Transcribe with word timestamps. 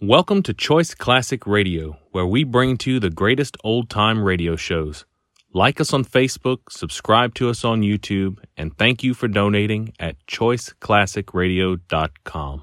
Welcome 0.00 0.44
to 0.44 0.54
Choice 0.54 0.94
Classic 0.94 1.44
Radio, 1.44 1.98
where 2.12 2.24
we 2.24 2.44
bring 2.44 2.76
to 2.78 2.92
you 2.92 3.00
the 3.00 3.10
greatest 3.10 3.56
old 3.64 3.90
time 3.90 4.22
radio 4.22 4.54
shows. 4.54 5.04
Like 5.52 5.80
us 5.80 5.92
on 5.92 6.04
Facebook, 6.04 6.70
subscribe 6.70 7.34
to 7.34 7.50
us 7.50 7.64
on 7.64 7.82
YouTube, 7.82 8.38
and 8.56 8.78
thank 8.78 9.02
you 9.02 9.12
for 9.12 9.26
donating 9.26 9.92
at 9.98 10.24
choiceclassicradio.com. 10.28 12.62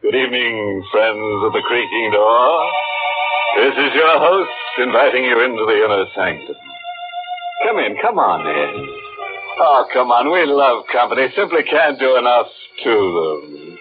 Good 0.00 0.14
evening, 0.14 0.84
friends 0.92 1.42
of 1.42 1.52
the 1.52 1.62
creaking 1.66 2.12
door. 2.12 2.70
This 3.56 3.74
is 3.74 3.92
your 3.96 4.20
host 4.20 4.52
inviting 4.78 5.24
you 5.24 5.40
into 5.44 5.66
the 5.66 5.84
inner 5.84 6.04
sanctum. 6.14 6.54
Come 7.62 7.78
in, 7.78 7.96
come 8.00 8.18
on 8.18 8.40
in. 8.46 8.88
Oh, 9.60 9.84
come 9.92 10.10
on, 10.10 10.32
we 10.32 10.46
love 10.48 10.86
company. 10.90 11.28
Simply 11.36 11.62
can't 11.68 11.98
do 12.00 12.16
enough 12.16 12.46
to 12.84 12.94
them. 12.96 13.76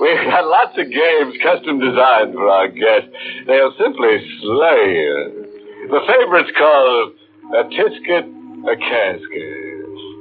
We've 0.00 0.24
got 0.24 0.48
lots 0.48 0.72
of 0.80 0.88
games 0.88 1.36
custom 1.44 1.76
designed 1.78 2.32
for 2.32 2.48
our 2.48 2.68
guests. 2.72 3.12
They'll 3.46 3.76
simply 3.76 4.24
slay 4.40 4.96
you. 4.96 5.44
The 5.92 6.00
favorite's 6.08 6.48
called 6.56 7.12
a 7.52 7.68
tisket, 7.68 8.24
a 8.24 8.76
casket. 8.80 9.60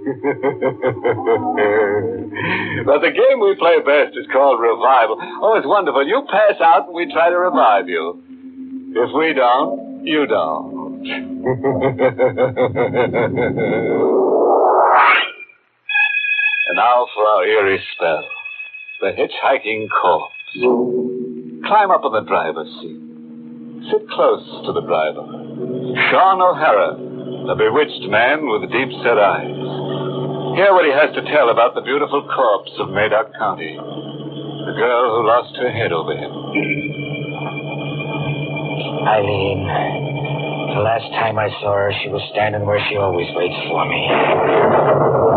but 2.83 2.99
the 2.99 3.15
game 3.15 3.39
we 3.39 3.55
play 3.55 3.79
best 3.79 4.19
is 4.19 4.27
called 4.27 4.59
Revival. 4.59 5.15
Oh, 5.39 5.55
it's 5.55 5.65
wonderful. 5.65 6.05
You 6.05 6.27
pass 6.29 6.59
out 6.59 6.87
and 6.87 6.95
we 6.95 7.07
try 7.07 7.29
to 7.29 7.37
revive 7.39 7.87
you. 7.87 8.19
If 8.91 9.15
we 9.15 9.31
don't, 9.31 10.05
you 10.05 10.27
don't. 10.27 10.82
and 16.67 16.75
now 16.75 17.07
for 17.13 17.27
our 17.27 17.43
eerie 17.45 17.83
spell. 17.95 18.23
The 19.01 19.11
hitchhiking 19.11 19.87
corpse. 19.89 20.33
Climb 21.67 21.91
up 21.91 22.03
on 22.05 22.13
the 22.13 22.23
driver's 22.27 22.71
seat. 22.79 23.03
Sit 23.91 24.07
close 24.15 24.47
to 24.65 24.71
the 24.71 24.81
driver. 24.87 25.27
Sean 26.07 26.39
O'Hara, 26.39 26.95
the 26.95 27.55
bewitched 27.59 28.07
man 28.07 28.47
with 28.47 28.71
deep 28.71 28.87
set 29.03 29.19
eyes. 29.19 29.51
Hear 30.55 30.71
what 30.71 30.85
he 30.85 30.91
has 30.95 31.11
to 31.15 31.23
tell 31.35 31.49
about 31.49 31.75
the 31.75 31.81
beautiful 31.81 32.23
corpse 32.31 32.71
of 32.79 32.87
Madoc 32.89 33.33
County. 33.37 33.75
The 33.75 34.73
girl 34.79 35.19
who 35.19 35.27
lost 35.27 35.55
her 35.57 35.71
head 35.71 35.91
over 35.91 36.15
him. 36.15 36.31
Eileen. 39.07 40.12
The 40.73 40.81
last 40.81 41.05
time 41.13 41.37
I 41.37 41.53
saw 41.61 41.69
her, 41.69 41.93
she 42.01 42.09
was 42.09 42.25
standing 42.33 42.65
where 42.65 42.81
she 42.89 42.97
always 42.97 43.29
waits 43.37 43.53
for 43.69 43.85
me. 43.85 44.09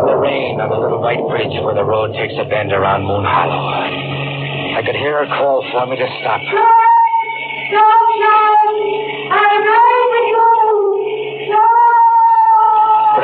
The 0.08 0.16
rain 0.16 0.56
on 0.64 0.72
the 0.72 0.80
little 0.80 0.96
white 0.96 1.20
bridge 1.28 1.52
where 1.60 1.76
the 1.76 1.84
road 1.84 2.16
takes 2.16 2.32
a 2.40 2.48
bend 2.48 2.72
around 2.72 3.04
Moon 3.04 3.20
Hollow. 3.20 3.68
I 3.68 4.80
could 4.80 4.96
hear 4.96 5.20
her 5.20 5.28
call 5.28 5.60
for 5.68 5.84
me 5.92 6.00
to 6.00 6.08
stop. 6.24 6.40
But 6.40 6.56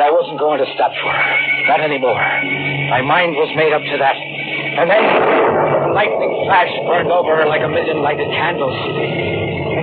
I 0.05 0.13
wasn't 0.13 0.37
going 0.37 0.61
to 0.61 0.69
stop 0.77 0.93
for 0.93 1.09
her. 1.09 1.33
Not 1.65 1.81
anymore. 1.81 2.21
My 2.93 3.01
mind 3.01 3.33
was 3.33 3.49
made 3.57 3.73
up 3.73 3.81
to 3.81 3.97
that. 3.97 4.13
And 4.13 4.85
then 4.85 5.01
lightning 5.97 6.45
flash 6.45 6.69
burned 6.85 7.09
over 7.09 7.41
her 7.41 7.49
like 7.49 7.65
a 7.65 7.73
million 7.73 8.05
lighted 8.05 8.29
candles. 8.29 8.77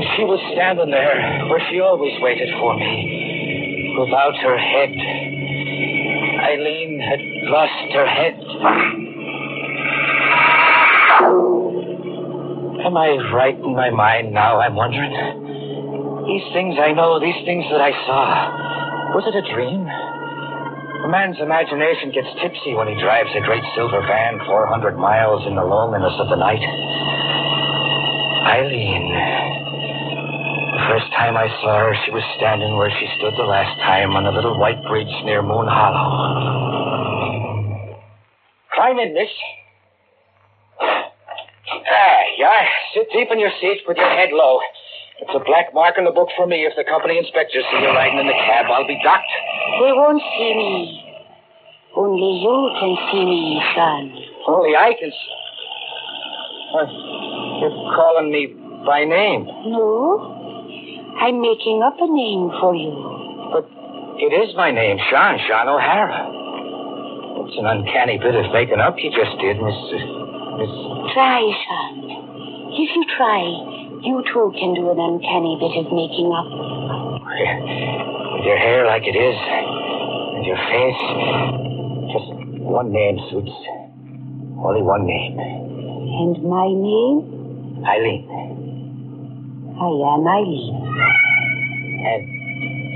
And 0.01 0.09
she 0.17 0.25
was 0.25 0.41
standing 0.57 0.89
there 0.89 1.45
where 1.53 1.61
she 1.69 1.77
always 1.85 2.17
waited 2.25 2.49
for 2.57 2.73
me. 2.73 3.93
Without 4.01 4.33
her 4.33 4.57
head. 4.57 4.97
Eileen 6.41 6.97
had 7.05 7.21
lost 7.53 7.85
her 7.93 8.09
head. 8.09 8.33
Am 12.81 12.97
I 12.97 13.13
right 13.29 13.53
in 13.53 13.77
my 13.77 13.93
mind 13.93 14.33
now, 14.33 14.57
I'm 14.57 14.73
wondering? 14.73 15.13
These 15.13 16.49
things 16.57 16.81
I 16.81 16.97
know, 16.97 17.21
these 17.21 17.45
things 17.45 17.69
that 17.69 17.85
I 17.85 17.93
saw, 18.09 19.13
was 19.13 19.29
it 19.29 19.37
a 19.37 19.45
dream? 19.53 19.85
A 19.85 21.09
man's 21.13 21.37
imagination 21.45 22.09
gets 22.09 22.33
tipsy 22.41 22.73
when 22.73 22.89
he 22.89 22.97
drives 22.97 23.37
a 23.37 23.45
great 23.45 23.65
silver 23.77 24.01
van 24.09 24.41
400 24.49 24.97
miles 24.97 25.45
in 25.45 25.57
the 25.57 25.65
loneliness 25.65 26.17
of 26.17 26.33
the 26.33 26.41
night. 26.41 26.65
Eileen. 28.49 29.60
First 30.91 31.07
time 31.15 31.39
I 31.39 31.47
saw 31.63 31.87
her, 31.87 31.95
she 32.03 32.11
was 32.11 32.27
standing 32.35 32.75
where 32.75 32.91
she 32.91 33.07
stood 33.15 33.39
the 33.39 33.47
last 33.47 33.79
time 33.79 34.19
on 34.19 34.27
the 34.27 34.35
little 34.35 34.59
white 34.59 34.83
bridge 34.91 35.07
near 35.23 35.39
Moon 35.39 35.71
Hollow. 35.71 36.03
Climb 38.75 38.99
in, 38.99 39.15
miss. 39.15 39.31
Ah, 40.83 42.21
yeah. 42.35 42.67
Sit 42.91 43.07
deep 43.15 43.31
in 43.31 43.39
your 43.39 43.55
seat 43.63 43.87
with 43.87 44.03
your 44.03 44.11
head 44.11 44.35
low. 44.35 44.59
It's 45.23 45.31
a 45.31 45.39
black 45.47 45.71
mark 45.71 45.95
in 45.95 46.03
the 46.03 46.11
book 46.11 46.35
for 46.35 46.51
me 46.51 46.67
if 46.67 46.75
the 46.75 46.83
company 46.83 47.23
inspectors 47.23 47.63
see 47.71 47.79
you 47.79 47.95
riding 47.95 48.19
in 48.19 48.27
the 48.27 48.35
cab. 48.35 48.67
I'll 48.67 48.83
be 48.83 48.99
docked. 48.99 49.31
They 49.79 49.95
won't 49.95 50.19
see 50.19 50.53
me. 50.59 51.07
Only 51.95 52.43
you 52.43 52.59
can 52.83 52.93
see 53.15 53.25
me, 53.31 53.63
son. 53.79 54.11
Only 54.43 54.75
I 54.75 54.91
can 54.99 55.15
see. 55.15 55.35
Uh, 56.75 56.91
you're 57.63 57.79
calling 57.95 58.35
me 58.35 58.59
by 58.83 59.07
name. 59.07 59.47
No? 59.71 60.40
I'm 61.19 61.41
making 61.41 61.83
up 61.83 61.97
a 61.99 62.07
name 62.07 62.51
for 62.61 62.75
you. 62.75 62.95
But 63.51 63.67
it 64.23 64.31
is 64.31 64.55
my 64.55 64.71
name, 64.71 64.99
Sean, 65.11 65.39
Sean 65.49 65.67
O'Hara. 65.67 66.31
It's 67.47 67.59
an 67.59 67.67
uncanny 67.67 68.19
bit 68.19 68.35
of 68.39 68.53
making 68.53 68.79
up 68.79 68.95
you 68.99 69.11
just 69.11 69.35
did, 69.43 69.59
Miss... 69.59 69.75
Miss... 70.61 70.73
Try, 71.17 71.43
son. 71.67 72.07
If 72.71 72.89
you 72.95 73.05
try, 73.17 73.43
you 74.07 74.23
too 74.31 74.55
can 74.55 74.75
do 74.79 74.87
an 74.93 75.01
uncanny 75.03 75.59
bit 75.59 75.75
of 75.83 75.91
making 75.91 76.31
up. 76.31 76.47
With 77.27 78.45
your 78.47 78.59
hair 78.59 78.87
like 78.87 79.03
it 79.05 79.19
is, 79.19 79.35
and 79.35 80.47
your 80.47 80.61
face, 80.71 81.03
just 82.15 82.29
one 82.63 82.93
name 82.93 83.19
suits. 83.31 83.51
Only 84.63 84.83
one 84.83 85.07
name. 85.07 85.39
And 85.41 86.43
my 86.45 86.69
name? 86.71 87.85
Eileen. 87.85 88.70
I 89.81 89.89
am 89.89 90.29
Eileen. 90.29 90.77
And 92.05 92.23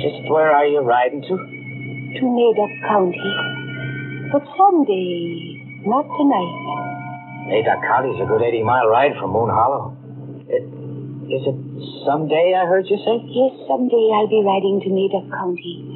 just 0.04 0.28
where 0.28 0.52
are 0.52 0.68
you 0.68 0.84
riding 0.84 1.24
to? 1.24 1.32
To 1.32 2.24
Madoc 2.28 2.72
County. 2.84 3.32
But 4.28 4.44
someday, 4.52 5.64
not 5.88 6.04
tonight. 6.04 6.56
Madoc 7.48 7.80
County's 7.88 8.20
a 8.20 8.28
good 8.28 8.44
80 8.44 8.68
mile 8.68 8.84
ride 8.92 9.16
from 9.16 9.32
Moon 9.32 9.48
Hollow. 9.48 9.96
It, 10.44 10.60
is 11.32 11.40
it 11.48 11.56
someday, 12.04 12.52
I 12.52 12.68
heard 12.68 12.84
you 12.84 13.00
say? 13.00 13.16
Yes, 13.32 13.64
someday 13.64 14.04
I'll 14.12 14.28
be 14.28 14.44
riding 14.44 14.84
to 14.84 14.90
Madoc 14.92 15.24
County. 15.32 15.88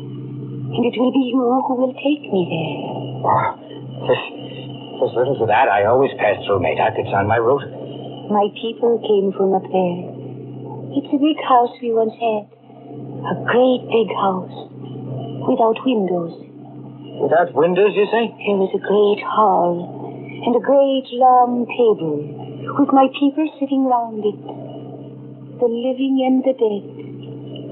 And 0.72 0.82
it 0.88 0.97
will 0.97 1.12
be 1.12 1.28
you 1.28 1.44
who 1.69 1.75
will 1.84 1.93
take 2.00 2.25
me 2.32 2.49
there. 2.49 3.28
Ah, 3.28 3.53
oh, 3.53 4.09
there's, 4.09 4.25
there's 5.05 5.15
little 5.20 5.37
to 5.37 5.47
that. 5.53 5.69
I 5.69 5.84
always 5.84 6.16
pass 6.16 6.41
through 6.49 6.65
Madoc. 6.65 6.97
It's 6.97 7.12
on 7.12 7.28
my 7.28 7.37
route. 7.37 7.69
My 8.32 8.49
people 8.56 8.97
came 9.05 9.37
from 9.37 9.53
up 9.53 9.69
there. 9.69 10.18
It's 10.98 11.14
a 11.14 11.20
big 11.22 11.38
house 11.47 11.70
we 11.78 11.94
once 11.94 12.10
had. 12.19 12.50
A 12.50 13.34
great 13.47 13.86
big 13.86 14.10
house. 14.19 14.50
Without 15.47 15.78
windows. 15.86 16.34
Without 17.22 17.54
windows, 17.54 17.94
you 17.94 18.03
say? 18.10 18.26
There 18.34 18.59
was 18.59 18.75
a 18.75 18.82
great 18.82 19.22
hall. 19.22 19.94
And 20.42 20.58
a 20.58 20.62
great 20.62 21.06
long 21.14 21.70
table. 21.70 22.19
With 22.82 22.91
my 22.91 23.06
people 23.14 23.47
sitting 23.62 23.87
round 23.87 24.26
it. 24.26 24.42
The 25.62 25.70
living 25.70 26.19
and 26.26 26.42
the 26.42 26.58
dead. 26.58 26.82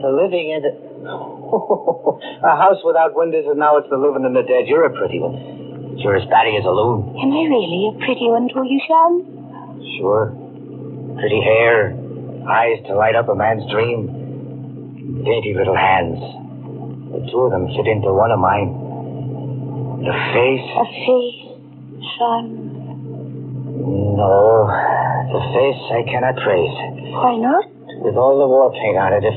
The 0.07 0.11
living 0.15 0.55
and 0.55 0.63
the... 0.63 0.73
a 2.47 2.55
house 2.55 2.79
without 2.87 3.19
windows, 3.19 3.51
and 3.51 3.59
now 3.59 3.75
it's 3.83 3.91
the 3.91 3.99
living 3.99 4.23
and 4.23 4.39
the 4.39 4.47
dead. 4.47 4.71
You're 4.71 4.87
a 4.87 4.95
pretty 4.95 5.19
one. 5.19 5.99
You're 5.99 6.15
as 6.15 6.31
batty 6.31 6.55
as 6.55 6.63
a 6.63 6.71
loon. 6.71 7.11
Am 7.19 7.35
I 7.35 7.43
really 7.51 7.91
a 7.91 7.95
pretty 8.07 8.31
one 8.31 8.47
to 8.55 8.63
you, 8.63 8.79
Sean? 8.87 9.27
Sure. 9.99 10.31
Pretty 11.19 11.43
hair, 11.43 12.06
eyes 12.49 12.79
to 12.87 12.95
light 12.95 13.15
up 13.15 13.29
a 13.29 13.35
man's 13.35 13.69
dream, 13.71 15.23
dainty 15.25 15.55
little 15.55 15.77
hands. 15.77 16.19
The 17.13 17.21
two 17.31 17.41
of 17.47 17.51
them 17.51 17.67
fit 17.75 17.87
into 17.87 18.13
one 18.13 18.31
of 18.31 18.39
mine. 18.39 18.71
The 20.03 20.17
face. 20.35 20.67
A 20.79 20.87
face, 21.07 21.41
son. 22.19 22.67
No, 24.17 24.67
the 24.67 25.43
face 25.55 25.83
I 25.93 26.03
cannot 26.11 26.37
praise. 26.43 26.75
Why 27.13 27.37
not? 27.37 27.65
With 28.03 28.17
all 28.17 28.39
the 28.39 28.47
war 28.47 28.71
paint 28.73 28.97
on 28.97 29.13
it, 29.13 29.25
if 29.25 29.37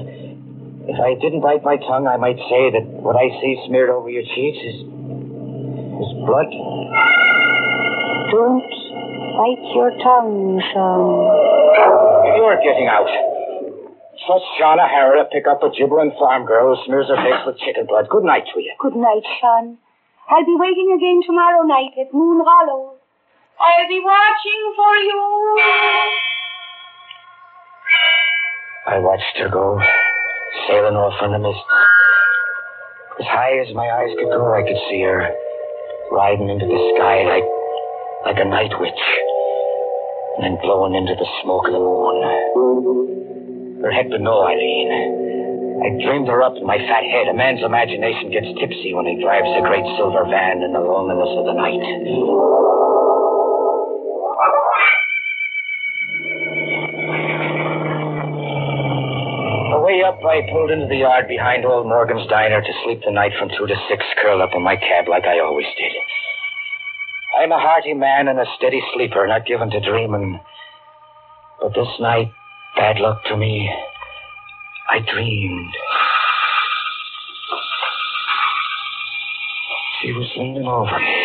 if 0.90 0.98
I 0.98 1.14
didn't 1.22 1.42
bite 1.42 1.64
my 1.64 1.78
tongue, 1.78 2.08
I 2.08 2.18
might 2.18 2.38
say 2.50 2.74
that 2.74 2.86
what 3.02 3.16
I 3.16 3.30
see 3.42 3.62
smeared 3.68 3.90
over 3.90 4.10
your 4.10 4.24
cheeks 4.24 4.58
is 4.58 4.78
is 4.84 6.10
blood. 6.26 6.50
Don't 8.34 8.66
bite 9.40 9.64
your 9.72 9.96
tongue, 10.04 10.60
Sean. 10.76 11.32
You're 12.36 12.60
getting 12.60 12.92
out. 12.92 13.08
Trust 14.28 14.44
John 14.60 14.84
O'Hara 14.84 15.24
to 15.24 15.32
pick 15.32 15.48
up 15.48 15.64
a 15.64 15.72
gibbering 15.72 16.12
farm 16.20 16.44
girl 16.44 16.76
who 16.76 16.84
smears 16.84 17.08
her 17.08 17.16
face 17.16 17.48
with 17.48 17.56
chicken 17.64 17.88
blood. 17.88 18.12
Good 18.12 18.28
night 18.28 18.44
to 18.52 18.60
you. 18.60 18.76
Good 18.84 19.00
night, 19.00 19.24
Sean. 19.40 19.80
I'll 20.28 20.44
be 20.44 20.60
waiting 20.60 20.92
again 20.92 21.24
tomorrow 21.24 21.64
night 21.64 21.96
at 21.96 22.14
Moon 22.14 22.44
Hollow. 22.44 23.00
I'll 23.56 23.88
be 23.88 24.04
watching 24.04 24.64
for 24.76 24.94
you. 25.08 25.24
I 28.92 29.00
watched 29.00 29.36
her 29.40 29.50
go, 29.50 29.80
sailing 30.68 31.00
off 31.00 31.16
in 31.24 31.32
the 31.32 31.40
mist. 31.40 31.64
As 33.24 33.28
high 33.32 33.56
as 33.64 33.74
my 33.74 33.88
eyes 33.88 34.12
could 34.20 34.36
go, 34.36 34.52
I 34.52 34.68
could 34.68 34.80
see 34.92 35.02
her 35.08 35.32
riding 36.12 36.50
into 36.50 36.68
the 36.68 36.80
sky 36.96 37.24
like 37.24 37.48
like 38.26 38.38
a 38.38 38.46
night 38.46 38.72
witch, 38.80 39.04
and 40.42 40.58
blowing 40.64 40.96
into 40.96 41.16
the 41.16 41.28
smoke 41.44 41.68
of 41.68 41.74
the 41.74 41.80
moon. 41.84 43.82
There 43.82 43.92
had 43.92 44.10
been 44.10 44.24
no 44.24 44.44
Eileen. 44.48 45.20
I 45.80 45.88
dreamed 46.04 46.28
her 46.28 46.44
up 46.44 46.56
in 46.56 46.68
my 46.68 46.78
fat 46.78 47.04
head. 47.04 47.28
A 47.32 47.34
man's 47.34 47.64
imagination 47.64 48.32
gets 48.32 48.48
tipsy 48.60 48.94
when 48.94 49.08
he 49.08 49.20
drives 49.24 49.48
a 49.48 49.64
great 49.64 49.88
silver 49.96 50.28
van 50.28 50.60
in 50.64 50.74
the 50.76 50.84
loneliness 50.84 51.32
of 51.40 51.46
the 51.48 51.56
night. 51.56 51.80
Away 59.80 60.04
up, 60.04 60.20
I 60.20 60.44
pulled 60.52 60.72
into 60.72 60.88
the 60.88 61.00
yard 61.00 61.28
behind 61.28 61.66
old 61.66 61.88
Morgan's 61.88 62.28
diner 62.28 62.60
to 62.60 62.74
sleep 62.84 63.00
the 63.06 63.12
night 63.12 63.32
from 63.40 63.48
two 63.58 63.68
to 63.68 63.76
six, 63.88 64.04
curled 64.22 64.42
up 64.42 64.52
in 64.54 64.62
my 64.62 64.76
cab 64.76 65.08
like 65.08 65.24
I 65.24 65.40
always 65.40 65.68
did. 65.80 65.96
I'm 67.40 67.54
a 67.54 67.58
hearty 67.58 67.94
man 67.94 68.28
and 68.28 68.38
a 68.38 68.44
steady 68.58 68.84
sleeper, 68.94 69.26
not 69.26 69.46
given 69.46 69.72
to 69.72 69.80
dreaming. 69.80 70.42
But 71.62 71.72
this 71.74 71.88
night, 72.02 72.34
bad 72.76 73.00
luck 73.00 73.24
to 73.32 73.38
me. 73.38 73.72
I 74.92 75.00
dreamed. 75.00 75.74
She 80.02 80.12
was 80.12 80.28
leaning 80.36 80.68
over 80.68 81.00
me, 81.00 81.16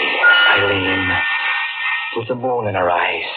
Eileen, 0.54 1.10
with 2.14 2.28
the 2.28 2.36
moon 2.36 2.68
in 2.68 2.76
her 2.76 2.90
eyes. 2.90 3.30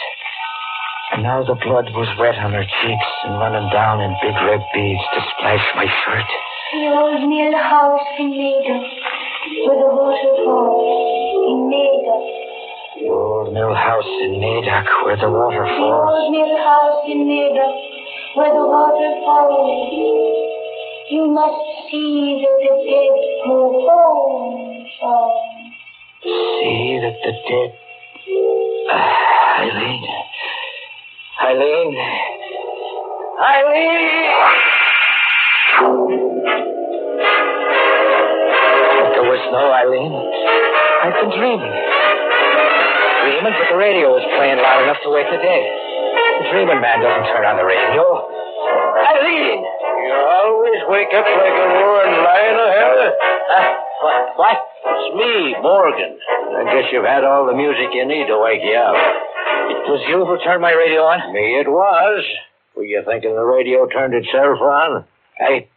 And 1.14 1.24
now 1.24 1.42
the 1.42 1.58
blood 1.58 1.90
was 1.98 2.14
wet 2.20 2.38
on 2.38 2.54
her 2.54 2.62
cheeks 2.62 3.10
and 3.26 3.42
running 3.42 3.74
down 3.74 4.02
in 4.02 4.14
big 4.22 4.38
red 4.46 4.62
beads 4.76 5.02
to 5.18 5.22
splash 5.34 5.66
my 5.74 5.90
shirt. 6.06 6.30
The 6.78 6.94
old 6.94 7.26
mill 7.26 7.58
house 7.58 8.06
in 8.20 8.38
Madoc, 8.38 8.86
where 9.66 9.82
the 9.82 9.90
water 9.98 10.34
falls. 10.46 10.94
In 11.50 11.70
Madoc. 11.74 12.47
The 13.00 13.10
old 13.10 13.54
mill 13.54 13.76
house 13.76 14.10
in 14.24 14.42
Madoc 14.42 14.88
where 15.06 15.18
the 15.18 15.30
water 15.30 15.62
The 15.62 15.70
old 15.70 16.32
mill 16.32 16.58
house 16.58 17.06
in 17.06 17.30
Madoc, 17.30 17.76
where 18.34 18.50
the 18.50 18.66
water 18.66 19.12
falls. 19.22 19.70
You 21.12 21.30
must 21.30 21.62
see 21.92 22.42
that 22.42 22.58
the 22.58 22.74
dead 22.90 23.14
go 23.46 23.60
home. 23.86 24.86
See 26.26 26.98
that 27.04 27.18
the 27.22 27.34
dead. 27.46 27.70
Ah, 28.90 29.62
Eileen. 29.62 30.04
Eileen. 31.46 31.94
Eileen! 33.38 34.26
But 38.98 39.10
there 39.14 39.28
was 39.30 39.44
no 39.54 39.64
Eileen. 39.70 40.14
I've 41.04 41.14
been 41.22 41.40
dreaming. 41.40 42.07
Dreaming, 43.28 43.60
but 43.60 43.68
the 43.68 43.76
radio 43.76 44.08
was 44.16 44.24
playing 44.40 44.56
loud 44.56 44.88
enough 44.88 45.04
to 45.04 45.12
wake 45.12 45.28
the 45.28 45.36
dead. 45.36 45.68
The 46.40 46.46
dreaming 46.48 46.80
man 46.80 47.04
doesn't 47.04 47.28
turn 47.28 47.44
on 47.44 47.60
the 47.60 47.68
radio. 47.68 48.04
Eileen! 49.04 49.60
You 49.68 50.14
always 50.16 50.82
wake 50.88 51.12
up 51.12 51.28
like 51.28 51.56
a 51.60 51.68
roaring 51.76 52.16
lion, 52.24 52.56
O'Hara. 52.56 53.10
Uh, 53.12 53.68
what? 54.00 54.24
What? 54.40 54.58
It's 54.80 55.12
me, 55.20 55.60
Morgan. 55.60 56.16
I 56.56 56.64
guess 56.72 56.88
you've 56.96 57.04
had 57.04 57.28
all 57.28 57.52
the 57.52 57.58
music 57.58 57.92
you 57.92 58.08
need 58.08 58.32
to 58.32 58.40
wake 58.40 58.64
you 58.64 58.80
up. 58.80 58.96
It 58.96 59.84
was 59.92 60.02
you 60.08 60.24
who 60.24 60.40
turned 60.48 60.62
my 60.64 60.72
radio 60.72 61.04
on? 61.04 61.34
Me 61.36 61.60
it 61.60 61.68
was. 61.68 62.24
Were 62.80 62.88
you 62.88 63.04
thinking 63.04 63.36
the 63.36 63.44
radio 63.44 63.88
turned 63.92 64.16
itself 64.16 64.62
on? 64.64 65.04
I. 65.36 65.68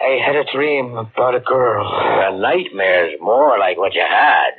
I 0.00 0.16
had 0.24 0.36
a 0.36 0.48
dream 0.56 0.96
about 0.96 1.34
a 1.34 1.40
girl. 1.40 1.84
A 1.84 2.32
nightmare's 2.40 3.20
more 3.20 3.58
like 3.58 3.76
what 3.76 3.92
you 3.92 4.00
had. 4.08 4.56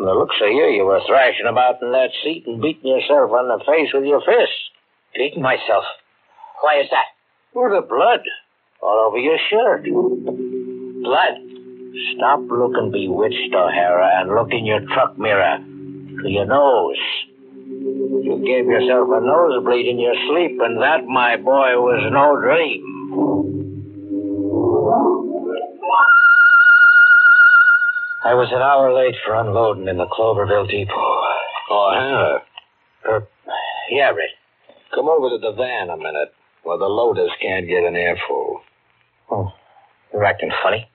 From 0.00 0.06
the 0.06 0.14
looks 0.14 0.40
of 0.40 0.48
you, 0.48 0.64
you 0.72 0.86
were 0.86 1.02
thrashing 1.06 1.44
about 1.44 1.82
in 1.82 1.92
that 1.92 2.08
seat 2.24 2.44
and 2.46 2.56
beating 2.56 2.88
yourself 2.88 3.32
on 3.36 3.48
the 3.52 3.62
face 3.68 3.92
with 3.92 4.04
your 4.08 4.24
fists. 4.24 4.72
Beating 5.14 5.42
myself. 5.42 5.84
Why 6.62 6.80
is 6.80 6.88
that? 6.88 7.12
For 7.52 7.68
the 7.68 7.84
blood 7.84 8.24
all 8.80 8.96
over 9.06 9.18
your 9.18 9.36
shirt. 9.50 9.84
Blood. 9.84 11.36
Stop 12.16 12.40
looking 12.48 12.90
bewitched, 12.90 13.52
O'Hara, 13.52 14.22
and 14.22 14.32
look 14.32 14.48
in 14.52 14.64
your 14.64 14.80
truck 14.88 15.18
mirror 15.18 15.58
to 15.60 16.28
your 16.30 16.46
nose. 16.46 16.96
You 17.68 18.40
gave 18.40 18.72
yourself 18.72 19.04
a 19.12 19.20
nosebleed 19.20 19.84
in 19.84 20.00
your 20.00 20.16
sleep, 20.32 20.56
and 20.64 20.80
that, 20.80 21.04
my 21.04 21.36
boy, 21.36 21.76
was 21.76 22.08
no 22.08 22.40
dream. 22.40 23.69
I 28.22 28.34
was 28.34 28.48
an 28.52 28.60
hour 28.60 28.92
late 28.92 29.14
for 29.24 29.34
unloading 29.34 29.88
in 29.88 29.96
the 29.96 30.06
Cloverville 30.06 30.68
depot. 30.68 31.22
O'Hara, 31.70 32.42
Er, 33.06 33.26
yeah, 33.90 34.10
Red. 34.10 34.28
come 34.94 35.08
over 35.08 35.30
to 35.30 35.38
the 35.38 35.52
van 35.52 35.88
a 35.88 35.96
minute, 35.96 36.34
where 36.62 36.76
the 36.76 36.84
loaders 36.84 37.30
can't 37.40 37.66
get 37.66 37.84
an 37.84 37.94
airful. 37.94 38.60
Oh, 39.30 39.52
you're 40.12 40.24
acting 40.24 40.50
funny. 40.62 40.86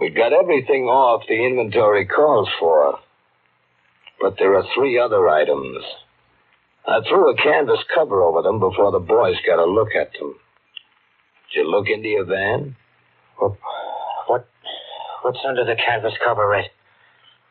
We 0.00 0.10
got 0.10 0.32
everything 0.32 0.84
off 0.86 1.22
the 1.28 1.46
inventory 1.46 2.06
calls 2.06 2.48
for. 2.58 2.98
But 4.20 4.36
there 4.38 4.56
are 4.56 4.64
three 4.74 4.98
other 4.98 5.28
items. 5.28 5.84
I 6.88 7.00
threw 7.08 7.30
a 7.30 7.36
canvas 7.36 7.84
cover 7.94 8.22
over 8.22 8.42
them 8.42 8.58
before 8.58 8.90
the 8.90 8.98
boys 8.98 9.36
got 9.46 9.62
a 9.62 9.64
look 9.64 9.94
at 9.94 10.12
them. 10.18 10.34
Did 11.52 11.60
you 11.60 11.70
look 11.70 11.86
into 11.88 12.08
your 12.08 12.24
van? 12.24 12.76
What? 13.38 13.58
What? 15.24 15.34
What's 15.34 15.44
under 15.48 15.64
the 15.64 15.74
canvas 15.76 16.12
cover, 16.22 16.48
Red? 16.48 16.66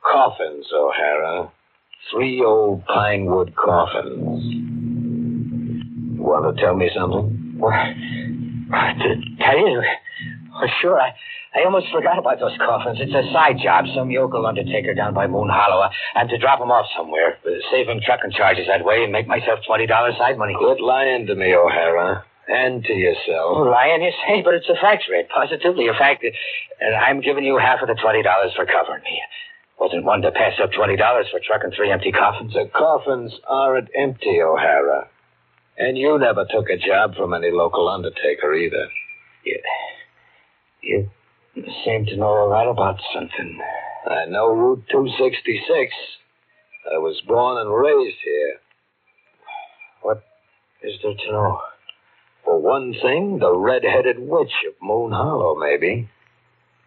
Coffins, 0.04 0.68
O'Hara. 0.74 1.52
Three 2.12 2.44
old 2.44 2.86
pine 2.86 3.25
wood 3.25 3.56
coffins. 3.56 4.44
You 4.46 6.22
Want 6.22 6.56
to 6.56 6.62
tell 6.62 6.75
me 6.75 6.90
something? 6.96 7.56
What? 7.58 7.74
To 7.74 9.16
tell 9.40 9.58
you? 9.58 9.81
Oh, 10.56 10.68
sure. 10.81 11.00
I, 11.00 11.14
I 11.56 11.64
almost 11.66 11.88
forgot 11.92 12.18
about 12.20 12.40
those 12.40 12.56
coffins. 12.58 13.00
It's 13.02 13.14
a 13.14 13.31
side 13.34 13.58
job. 13.64 13.86
Some 13.96 14.12
yokel 14.12 14.45
undertaker 14.45 14.94
down 14.94 15.14
by 15.14 15.28
Moon 15.28 15.50
Hollow. 15.52 15.90
I'm 16.16 16.28
to 16.28 16.38
drop 16.38 16.62
'em 16.62 16.71
off 16.71 16.86
somewhere. 16.95 17.38
Uh, 17.45 17.52
save 17.71 17.88
him 17.88 18.00
trucking 18.06 18.31
charges 18.31 18.68
that 18.68 18.83
way 18.86 19.04
and 19.04 19.12
make 19.12 19.28
myself 19.28 19.59
$20 19.68 20.18
side 20.18 20.38
money. 20.38 20.56
Quit 20.57 20.80
lying 20.81 21.26
to 21.28 21.36
me, 21.36 21.56
O'Hara. 21.56 22.24
And 22.47 22.83
to 22.83 22.94
Oh, 22.94 22.95
yourself. 22.97 23.68
lying, 23.68 24.02
you 24.04 24.12
say, 24.28 24.42
but 24.42 24.54
it's 24.54 24.68
a 24.69 24.76
fact, 24.76 25.04
Red. 25.09 25.30
Positively 25.30 25.88
a 25.88 25.94
fact. 25.94 26.26
And 26.81 26.95
I'm 26.95 27.21
giving 27.21 27.44
you 27.45 27.57
half 27.57 27.81
of 27.81 27.88
the 27.88 27.94
$20 27.95 28.23
for 28.56 28.66
covering 28.66 29.04
me. 29.04 29.21
Wasn't 29.80 30.04
one 30.04 30.21
to 30.21 30.31
pass 30.31 30.54
up 30.62 30.71
$20 30.71 30.97
for 31.31 31.40
trucking 31.40 31.71
three 31.76 31.92
empty 31.92 32.12
coffins. 32.12 32.54
The 32.54 32.69
coffins 32.76 33.33
aren't 33.47 33.90
empty, 33.95 34.42
O'Hara. 34.42 35.07
And 35.78 35.97
you 35.97 36.18
never 36.19 36.45
took 36.45 36.69
a 36.69 36.78
job 36.78 37.16
from 37.16 37.33
any 37.33 37.50
local 37.52 37.88
undertaker 37.90 38.54
either. 38.54 38.88
You, 39.45 39.59
you 40.81 41.09
seem 41.85 42.06
to 42.07 42.18
know 42.18 42.45
a 42.45 42.50
lot 42.50 42.69
about 42.69 43.00
something. 43.14 43.59
I 44.09 44.26
know 44.26 44.52
Route 44.54 44.83
266. 44.92 45.94
I 46.94 46.97
was 46.97 47.21
born 47.26 47.57
and 47.66 47.73
raised 47.73 48.18
here. 48.23 48.56
What 50.02 50.23
is 50.83 50.94
there 51.02 51.14
to 51.14 51.31
know? 51.31 51.59
For 52.45 52.59
one 52.59 52.94
thing, 53.02 53.40
the 53.40 53.56
red-headed 53.56 54.18
witch 54.19 54.52
of 54.68 54.73
Moon 54.81 55.12
Hollow, 55.12 55.56
maybe. 55.56 56.09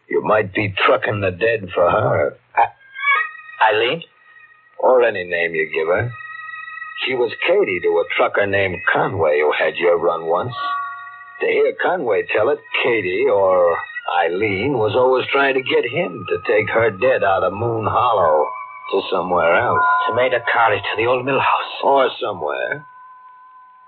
You 0.08 0.22
might 0.22 0.54
be 0.54 0.74
trucking 0.86 1.20
the 1.20 1.30
dead 1.30 1.70
for 1.74 1.90
her. 1.90 2.36
Eileen? 3.68 4.02
Or 4.78 5.02
any 5.02 5.24
name 5.24 5.54
you 5.54 5.70
give 5.74 5.88
her. 5.88 6.10
She 7.04 7.14
was 7.14 7.32
Katie 7.46 7.80
to 7.82 7.88
a 7.88 8.04
trucker 8.16 8.46
named 8.46 8.76
Conway 8.92 9.40
who 9.40 9.52
had 9.52 9.76
your 9.76 9.98
run 9.98 10.26
once. 10.26 10.54
To 11.40 11.46
hear 11.46 11.74
Conway 11.82 12.26
tell 12.34 12.48
it, 12.50 12.58
Katie 12.82 13.26
or 13.32 13.76
Eileen 14.24 14.78
was 14.78 14.94
always 14.94 15.26
trying 15.32 15.54
to 15.54 15.62
get 15.62 15.84
him 15.84 16.24
to 16.28 16.38
take 16.46 16.70
her 16.70 16.90
dead 16.90 17.24
out 17.24 17.42
of 17.42 17.52
Moon 17.52 17.86
Hollow 17.86 18.46
to 18.92 19.02
somewhere 19.10 19.56
else. 19.56 19.84
To 20.08 20.14
Madoc 20.14 20.46
County, 20.52 20.78
to 20.78 20.96
the 20.96 21.06
old 21.06 21.24
mill 21.24 21.40
house. 21.40 21.72
Or 21.82 22.08
somewhere. 22.20 22.86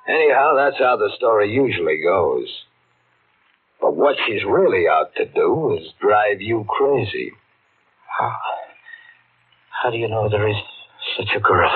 Anyhow, 0.09 0.55
that's 0.57 0.79
how 0.79 0.97
the 0.97 1.11
story 1.17 1.53
usually 1.53 2.01
goes. 2.03 2.49
But 3.81 3.95
what 3.95 4.17
she's 4.27 4.43
really 4.45 4.87
out 4.89 5.15
to 5.17 5.27
do 5.27 5.77
is 5.79 5.93
drive 6.01 6.41
you 6.41 6.65
crazy. 6.67 7.33
How, 8.19 8.37
how 9.83 9.91
do 9.91 9.99
you 9.99 10.09
know 10.09 10.29
there 10.29 10.49
is 10.49 10.57
such 11.17 11.29
a 11.37 11.41
girl? 11.41 11.71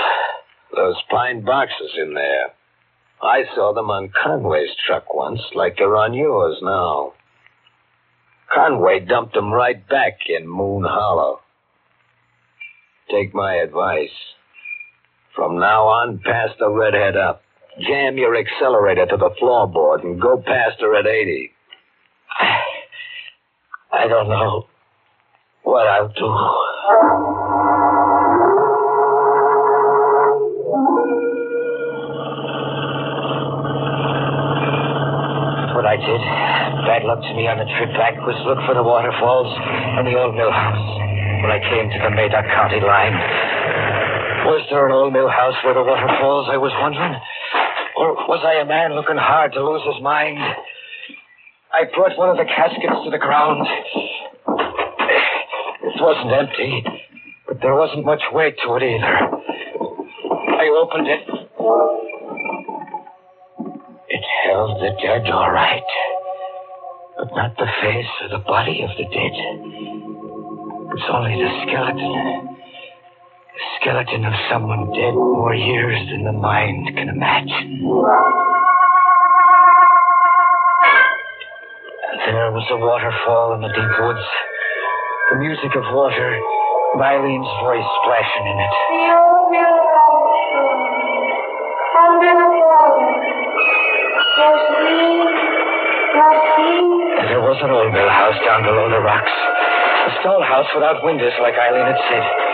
Those 0.74 0.96
pine 1.10 1.44
boxes 1.44 1.92
in 1.96 2.14
there. 2.14 2.54
I 3.22 3.44
saw 3.54 3.72
them 3.74 3.90
on 3.90 4.10
Conway's 4.24 4.74
truck 4.86 5.14
once, 5.14 5.40
like 5.54 5.76
they're 5.76 5.96
on 5.96 6.14
yours 6.14 6.58
now. 6.62 7.12
Conway 8.52 9.00
dumped 9.00 9.34
them 9.34 9.52
right 9.52 9.86
back 9.88 10.18
in 10.26 10.48
Moon 10.48 10.84
Hollow. 10.84 11.40
Take 13.10 13.34
my 13.34 13.54
advice. 13.56 14.08
From 15.36 15.58
now 15.60 15.84
on, 15.86 16.18
pass 16.24 16.50
the 16.58 16.70
redhead 16.70 17.16
up. 17.16 17.41
Jam 17.80 18.18
your 18.18 18.36
accelerator 18.36 19.06
to 19.06 19.16
the 19.16 19.30
floorboard 19.40 20.04
and 20.04 20.20
go 20.20 20.36
past 20.36 20.76
her 20.80 20.94
at 20.94 21.06
80. 21.06 21.50
I 23.92 24.08
don't 24.08 24.28
know 24.28 24.66
what 25.62 25.86
I'll 25.86 26.08
do. 26.08 26.28
What 35.72 35.86
I 35.86 35.96
did, 35.96 36.20
bad 36.84 37.04
luck 37.08 37.24
to 37.24 37.32
me 37.32 37.48
on 37.48 37.56
the 37.56 37.64
trip 37.64 37.96
back, 37.96 38.20
was 38.26 38.36
look 38.44 38.60
for 38.68 38.74
the 38.74 38.82
waterfalls 38.82 39.48
and 39.96 40.06
the 40.06 40.20
old 40.20 40.34
mill 40.36 40.52
house. 40.52 40.88
When 41.40 41.50
I 41.50 41.58
came 41.58 41.88
to 41.88 41.98
the 42.04 42.12
Madoc 42.12 42.44
County 42.52 42.84
line, 42.84 43.16
was 44.44 44.60
there 44.68 44.84
an 44.86 44.92
old 44.92 45.12
mill 45.12 45.28
house 45.28 45.54
where 45.64 45.72
the 45.72 45.82
waterfalls, 45.82 46.48
I 46.52 46.58
was 46.60 46.72
wondering? 46.76 47.16
Or 48.02 48.18
was 48.26 48.42
I 48.42 48.58
a 48.58 48.66
man 48.66 48.98
looking 48.98 49.14
hard 49.14 49.52
to 49.52 49.62
lose 49.62 49.86
his 49.86 50.02
mind? 50.02 50.34
I 51.70 51.86
brought 51.94 52.18
one 52.18 52.34
of 52.34 52.36
the 52.36 52.50
caskets 52.50 52.98
to 53.06 53.10
the 53.14 53.22
ground. 53.22 53.62
It 55.86 55.94
wasn't 56.02 56.34
empty, 56.34 56.82
but 57.46 57.62
there 57.62 57.76
wasn't 57.76 58.04
much 58.04 58.22
weight 58.32 58.58
to 58.66 58.74
it 58.74 58.82
either. 58.82 59.14
I 60.58 60.66
opened 60.82 61.06
it. 61.06 61.22
It 64.10 64.24
held 64.50 64.82
the 64.82 64.98
dead 64.98 65.30
all 65.30 65.52
right, 65.52 65.86
but 67.18 67.30
not 67.38 67.54
the 67.54 67.70
face 67.86 68.10
or 68.22 68.34
the 68.34 68.42
body 68.42 68.82
of 68.82 68.90
the 68.98 69.06
dead. 69.14 69.34
It's 70.90 71.06
only 71.06 71.38
the 71.38 71.50
skeleton. 71.62 72.51
The 73.52 73.60
skeleton 73.80 74.24
of 74.24 74.32
someone 74.48 74.88
dead 74.96 75.12
more 75.12 75.52
years 75.52 76.00
than 76.08 76.24
the 76.24 76.32
mind 76.32 76.88
can 76.96 77.10
imagine. 77.12 77.84
There 82.32 82.48
was 82.48 82.64
a 82.72 82.80
waterfall 82.80 83.52
in 83.52 83.60
the 83.60 83.68
deep 83.68 83.92
woods. 84.00 84.24
The 85.32 85.36
music 85.36 85.76
of 85.76 85.84
water, 85.92 86.32
and 86.32 87.02
Eileen's 87.04 87.52
voice 87.60 87.84
splashing 88.00 88.46
in 88.48 88.56
it. 88.56 88.72
And 97.20 97.28
there 97.28 97.44
was 97.44 97.60
an 97.60 97.68
old 97.68 97.92
mill 97.92 98.08
house 98.08 98.40
down 98.48 98.64
below 98.64 98.88
the 98.88 99.04
rocks. 99.04 99.36
A 100.08 100.10
stone 100.24 100.40
house 100.40 100.72
without 100.72 101.04
windows, 101.04 101.36
like 101.44 101.52
Eileen 101.60 101.84
had 101.84 102.00
said. 102.08 102.51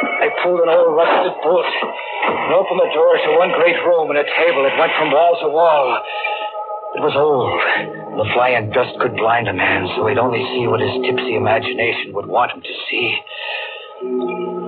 I 0.00 0.32
pulled 0.40 0.60
an 0.64 0.72
old 0.72 0.96
rusted 0.96 1.36
bolt 1.44 1.68
and 1.68 2.52
opened 2.56 2.80
the 2.80 2.92
door 2.96 3.20
to 3.20 3.36
one 3.36 3.52
great 3.52 3.76
room 3.84 4.08
and 4.08 4.18
a 4.18 4.24
table 4.24 4.64
that 4.64 4.76
went 4.80 4.92
from 4.96 5.12
wall 5.12 5.36
to 5.40 5.48
wall. 5.48 6.00
It 6.96 7.02
was 7.04 7.14
old. 7.14 7.60
The 8.16 8.28
flying 8.32 8.72
dust 8.72 8.98
could 8.98 9.14
blind 9.14 9.48
a 9.48 9.52
man, 9.52 9.86
so 9.94 10.08
he'd 10.08 10.18
only 10.18 10.42
see 10.56 10.66
what 10.66 10.80
his 10.80 10.90
tipsy 11.04 11.36
imagination 11.36 12.16
would 12.16 12.26
want 12.26 12.52
him 12.52 12.64
to 12.64 12.74
see. 12.88 13.14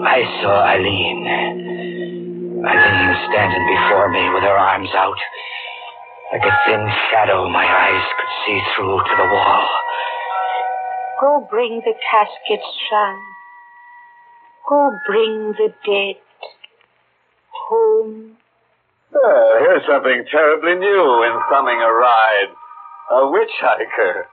I 0.04 0.20
saw 0.44 0.68
Eileen. 0.68 2.62
Eileen 2.62 3.10
standing 3.32 3.64
before 3.72 4.12
me 4.12 4.22
with 4.36 4.44
her 4.44 4.56
arms 4.56 4.92
out. 4.94 5.18
Like 6.32 6.44
a 6.44 6.54
thin 6.68 6.84
shadow 7.10 7.48
my 7.48 7.64
eyes 7.64 8.06
could 8.20 8.32
see 8.44 8.58
through 8.76 9.00
to 9.00 9.14
the 9.16 9.28
wall. 9.32 9.68
Go 11.20 11.46
bring 11.50 11.80
the 11.84 11.94
caskets, 11.96 12.68
son. 12.88 13.31
Go 14.68 14.98
bring 15.06 15.52
the 15.52 15.72
dead 15.84 16.16
home. 17.50 18.36
Well, 19.12 19.58
here's 19.58 19.84
something 19.86 20.24
terribly 20.30 20.74
new 20.74 21.22
in 21.24 21.40
thumbing 21.50 21.80
a 21.82 21.92
ride. 21.92 22.48
A 23.10 23.26
witch 23.30 23.50
hiker. 23.60 24.26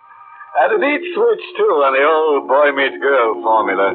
And 0.60 0.72
a 0.74 0.78
neat 0.78 1.02
switch, 1.14 1.44
too, 1.58 1.84
on 1.84 1.94
the 1.94 2.04
old 2.06 2.48
boy 2.48 2.72
meets 2.72 2.98
girl 3.02 3.34
formula. 3.44 3.94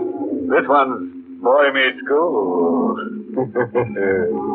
This 0.49 0.69
one's 0.69 1.41
boy 1.43 1.71
meets 1.73 2.01
girl. 2.07 2.97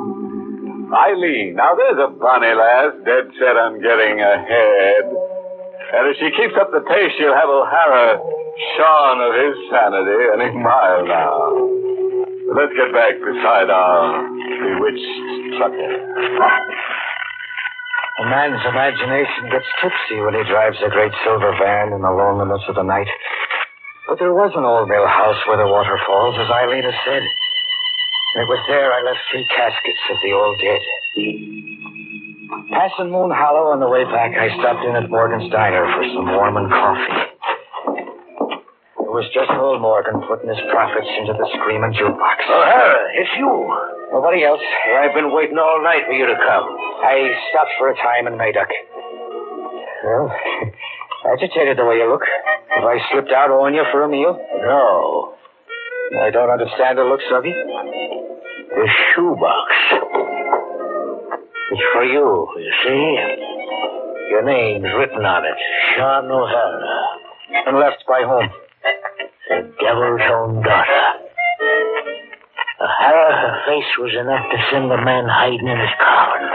Eileen, 0.90 1.54
now 1.56 1.76
there's 1.76 2.00
a 2.02 2.08
bonny 2.10 2.54
lass 2.54 2.94
dead 3.06 3.30
set 3.38 3.58
on 3.58 3.80
getting 3.82 4.22
ahead. 4.22 5.06
And 5.92 6.08
if 6.10 6.18
she 6.18 6.30
keeps 6.38 6.56
up 6.60 6.72
the 6.72 6.82
pace, 6.82 7.12
she'll 7.18 7.34
have 7.34 7.50
O'Hara 7.50 8.20
shorn 8.60 9.18
of 9.24 9.32
his 9.40 9.56
sanity 9.72 10.20
any 10.36 10.52
mile 10.60 11.04
now. 11.08 11.34
But 12.48 12.56
let's 12.60 12.76
get 12.76 12.92
back 12.92 13.16
beside 13.22 13.70
our 13.72 14.28
bewitched 14.36 15.16
trucker. 15.56 15.92
A 18.20 18.26
man's 18.28 18.60
imagination 18.68 19.48
gets 19.48 19.70
tipsy 19.80 20.20
when 20.20 20.36
he 20.36 20.44
drives 20.44 20.76
a 20.84 20.92
great 20.92 21.14
silver 21.24 21.56
van 21.56 21.96
in 21.96 22.02
the 22.04 22.12
loneliness 22.12 22.60
of 22.68 22.76
the 22.76 22.84
night. 22.84 23.08
But 24.12 24.20
there 24.20 24.34
was 24.34 24.52
an 24.60 24.66
old 24.68 24.90
mill 24.90 25.08
house 25.08 25.40
where 25.48 25.62
the 25.62 25.72
water 25.72 25.96
falls, 26.04 26.36
as 26.36 26.52
Eileen 26.52 26.84
has 26.84 27.00
said. 27.08 27.24
And 27.24 28.44
it 28.44 28.50
was 28.52 28.60
there 28.68 28.92
I 28.92 29.02
left 29.08 29.24
three 29.32 29.48
caskets 29.48 30.04
of 30.12 30.18
the 30.20 30.34
old 30.36 30.60
dead. 30.60 30.84
Passing 32.76 33.14
Moon 33.14 33.32
Hollow 33.32 33.72
on 33.72 33.80
the 33.80 33.88
way 33.88 34.04
back, 34.04 34.36
I 34.36 34.52
stopped 34.60 34.84
in 34.84 34.98
at 34.98 35.10
Morgan's 35.10 35.50
Diner 35.50 35.86
for 35.96 36.04
some 36.12 36.28
warm 36.28 36.58
and 36.58 36.70
coffee. 36.70 37.29
It 39.10 39.18
was 39.18 39.26
just 39.34 39.50
old 39.50 39.82
Morgan 39.82 40.22
putting 40.30 40.54
his 40.54 40.62
profits 40.70 41.10
into 41.18 41.34
the 41.34 41.50
screaming 41.58 41.98
jukebox. 41.98 42.38
Oh, 42.46 42.62
O'Hara, 42.62 43.10
it's 43.18 43.34
you. 43.42 43.50
Nobody 44.14 44.46
else. 44.46 44.62
I've 44.62 45.18
been 45.18 45.34
waiting 45.34 45.58
all 45.58 45.82
night 45.82 46.06
for 46.06 46.14
you 46.14 46.30
to 46.30 46.38
come. 46.38 46.66
I 47.02 47.34
stopped 47.50 47.74
for 47.82 47.90
a 47.90 47.98
time 47.98 48.30
in 48.30 48.38
Madoc. 48.38 48.70
Well, 50.06 50.30
agitated 51.34 51.82
the 51.82 51.90
way 51.90 51.98
you 51.98 52.06
look. 52.06 52.22
Have 52.70 52.86
I 52.86 53.02
slipped 53.10 53.34
out 53.34 53.50
on 53.50 53.74
you 53.74 53.82
for 53.90 54.06
a 54.06 54.10
meal? 54.10 54.38
No, 54.62 55.34
I 56.22 56.30
don't 56.30 56.54
understand 56.54 57.02
the 57.02 57.10
looks 57.10 57.26
of 57.34 57.42
you. 57.50 57.58
the 57.58 58.88
shoebox. 59.18 59.70
It's 61.74 61.86
for 61.98 62.06
you, 62.06 62.46
you 62.62 62.74
see. 62.86 63.10
Your 64.38 64.46
name's 64.46 64.86
written 64.94 65.26
on 65.26 65.46
it, 65.50 65.58
Sean 65.98 66.30
O'Hara. 66.30 67.66
And 67.66 67.80
left 67.82 68.06
by 68.06 68.22
whom? 68.22 68.69
The 69.90 69.96
devil's 69.96 70.22
own 70.22 70.62
daughter. 70.62 71.04
O'Hara, 72.78 73.34
her 73.42 73.56
face 73.66 73.90
was 73.98 74.14
enough 74.22 74.46
to 74.54 74.58
send 74.70 74.86
the 74.86 75.02
man 75.02 75.26
hiding 75.26 75.66
in 75.66 75.80
his 75.82 75.96
coffin. 75.98 76.46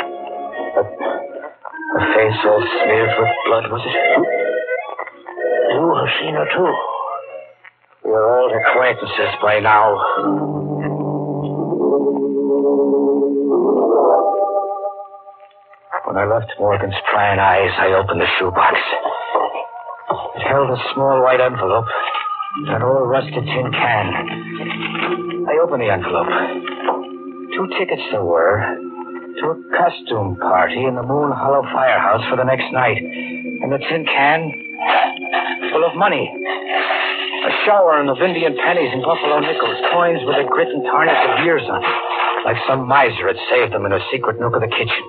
Her 1.99 2.07
face 2.15 2.39
all 2.47 2.63
smeared 2.63 3.11
with 3.19 3.35
blood, 3.51 3.67
was 3.75 3.83
it? 3.91 3.97
You 5.67 5.83
have 5.99 6.15
seen 6.23 6.35
her 6.39 6.47
too. 6.47 6.71
We're 8.07 8.23
old 8.39 8.53
acquaintances 8.55 9.35
by 9.43 9.59
now. 9.59 9.99
When 16.07 16.17
I 16.23 16.25
left 16.31 16.55
Morgan's 16.61 16.95
prying 17.11 17.41
eyes, 17.41 17.75
I 17.83 17.99
opened 17.99 18.21
the 18.21 18.31
shoebox. 18.39 18.79
It 20.37 20.47
held 20.47 20.71
a 20.71 20.79
small 20.95 21.21
white 21.21 21.41
envelope, 21.41 21.91
an 22.55 22.83
old 22.83 23.11
rusted 23.11 23.43
tin 23.43 23.67
can. 23.75 24.07
I 25.51 25.59
opened 25.59 25.83
the 25.83 25.91
envelope. 25.91 26.31
Two 27.51 27.67
tickets 27.75 28.03
there 28.15 28.23
were 28.23 28.63
to 29.43 29.45
a 29.51 29.57
costume 29.75 30.39
party 30.39 30.87
in 30.87 30.95
the 30.95 31.03
Moon 31.03 31.35
Hollow 31.35 31.67
Firehouse 31.75 32.23
for 32.31 32.39
the 32.39 32.47
next 32.47 32.71
night. 32.71 33.03
And 33.03 33.75
the 33.75 33.83
tin 33.83 34.07
can 34.07 34.55
full 35.75 35.83
of 35.83 35.99
money. 35.99 36.31
A 36.31 37.53
shower 37.67 37.99
of 37.99 38.23
Indian 38.23 38.55
pennies 38.55 38.91
and 38.95 39.03
buffalo 39.03 39.43
nickels, 39.43 39.79
coins 39.91 40.23
with 40.23 40.39
a 40.39 40.47
grit 40.47 40.71
and 40.71 40.87
tarnish 40.87 41.19
of 41.35 41.45
years 41.45 41.67
on 41.67 41.83
them. 41.83 41.97
Like 42.47 42.57
some 42.71 42.87
miser 42.87 43.35
had 43.35 43.41
saved 43.51 43.75
them 43.75 43.85
in 43.85 43.93
a 43.93 44.01
secret 44.15 44.39
nook 44.39 44.55
of 44.55 44.63
the 44.63 44.71
kitchen. 44.71 45.05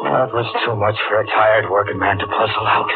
Well, 0.00 0.24
it 0.24 0.32
was 0.32 0.48
too 0.64 0.74
much 0.80 0.96
for 1.12 1.20
a 1.20 1.26
tired 1.28 1.68
working 1.68 2.00
man 2.00 2.16
to 2.18 2.26
puzzle 2.26 2.64
out. 2.64 2.88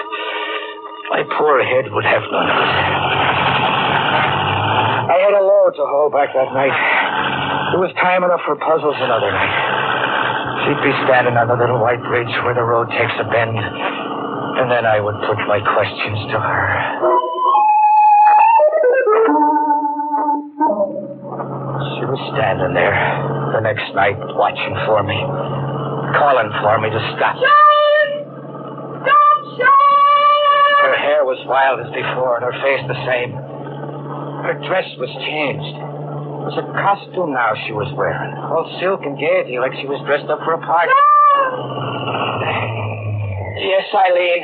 My 1.10 1.22
poor 1.36 1.62
head 1.62 1.90
would 1.90 2.04
have 2.04 2.22
none 2.30 2.48
of 2.48 2.56
it. 2.56 3.09
To 5.80 5.88
haul 5.88 6.12
back 6.12 6.28
that 6.37 6.52
night. 6.52 6.76
It 7.72 7.80
was 7.80 7.88
time 7.96 8.20
enough 8.20 8.44
for 8.44 8.52
puzzles 8.52 9.00
another 9.00 9.32
night. 9.32 9.56
She'd 10.60 10.76
be 10.84 10.92
standing 11.08 11.40
on 11.40 11.49
the 11.49 11.56
little 11.56 11.80
white 11.80 12.04
bridge 12.04 12.28
where 12.44 12.52
the 12.52 12.60
road 12.60 12.92
takes 12.92 13.16
a 13.16 13.25
bend, 13.25 13.56
and 13.56 14.68
then 14.68 14.84
I 14.84 15.00
would 15.00 15.16
put 15.25 15.40
my 15.49 15.56
questions 15.56 16.20
to 16.28 16.37
her. 16.37 16.64
She 21.96 22.04
was 22.12 22.20
standing 22.37 22.76
there 22.76 22.92
the 23.56 23.64
next 23.64 23.88
night 23.96 24.20
watching 24.37 24.76
for 24.84 25.00
me. 25.00 25.16
calling 26.12 26.52
for 26.60 26.76
me 26.76 26.92
to 26.92 27.00
stop. 27.16 27.40
Stop, 27.40 29.37
Sean! 29.56 30.92
Her 30.92 30.99
hair 31.00 31.25
was 31.25 31.40
wild 31.49 31.80
as 31.80 31.88
before, 31.88 32.37
and 32.37 32.44
her 32.44 32.56
face 32.60 32.84
the 32.84 33.00
same. 33.08 33.50
Her 34.50 34.59
dress 34.66 34.90
was 34.99 35.14
changed. 35.30 35.78
It 35.78 36.42
was 36.42 36.59
a 36.59 36.66
costume 36.75 37.30
now 37.30 37.54
she 37.54 37.71
was 37.71 37.87
wearing, 37.95 38.35
all 38.35 38.66
silk 38.83 39.07
and 39.07 39.14
gaiety, 39.14 39.62
like 39.62 39.71
she 39.78 39.87
was 39.87 40.02
dressed 40.02 40.26
up 40.26 40.42
for 40.42 40.59
a 40.59 40.62
party. 40.66 40.90
Ah! 40.90 41.54
Yes, 43.62 43.87
Eileen. 43.95 44.42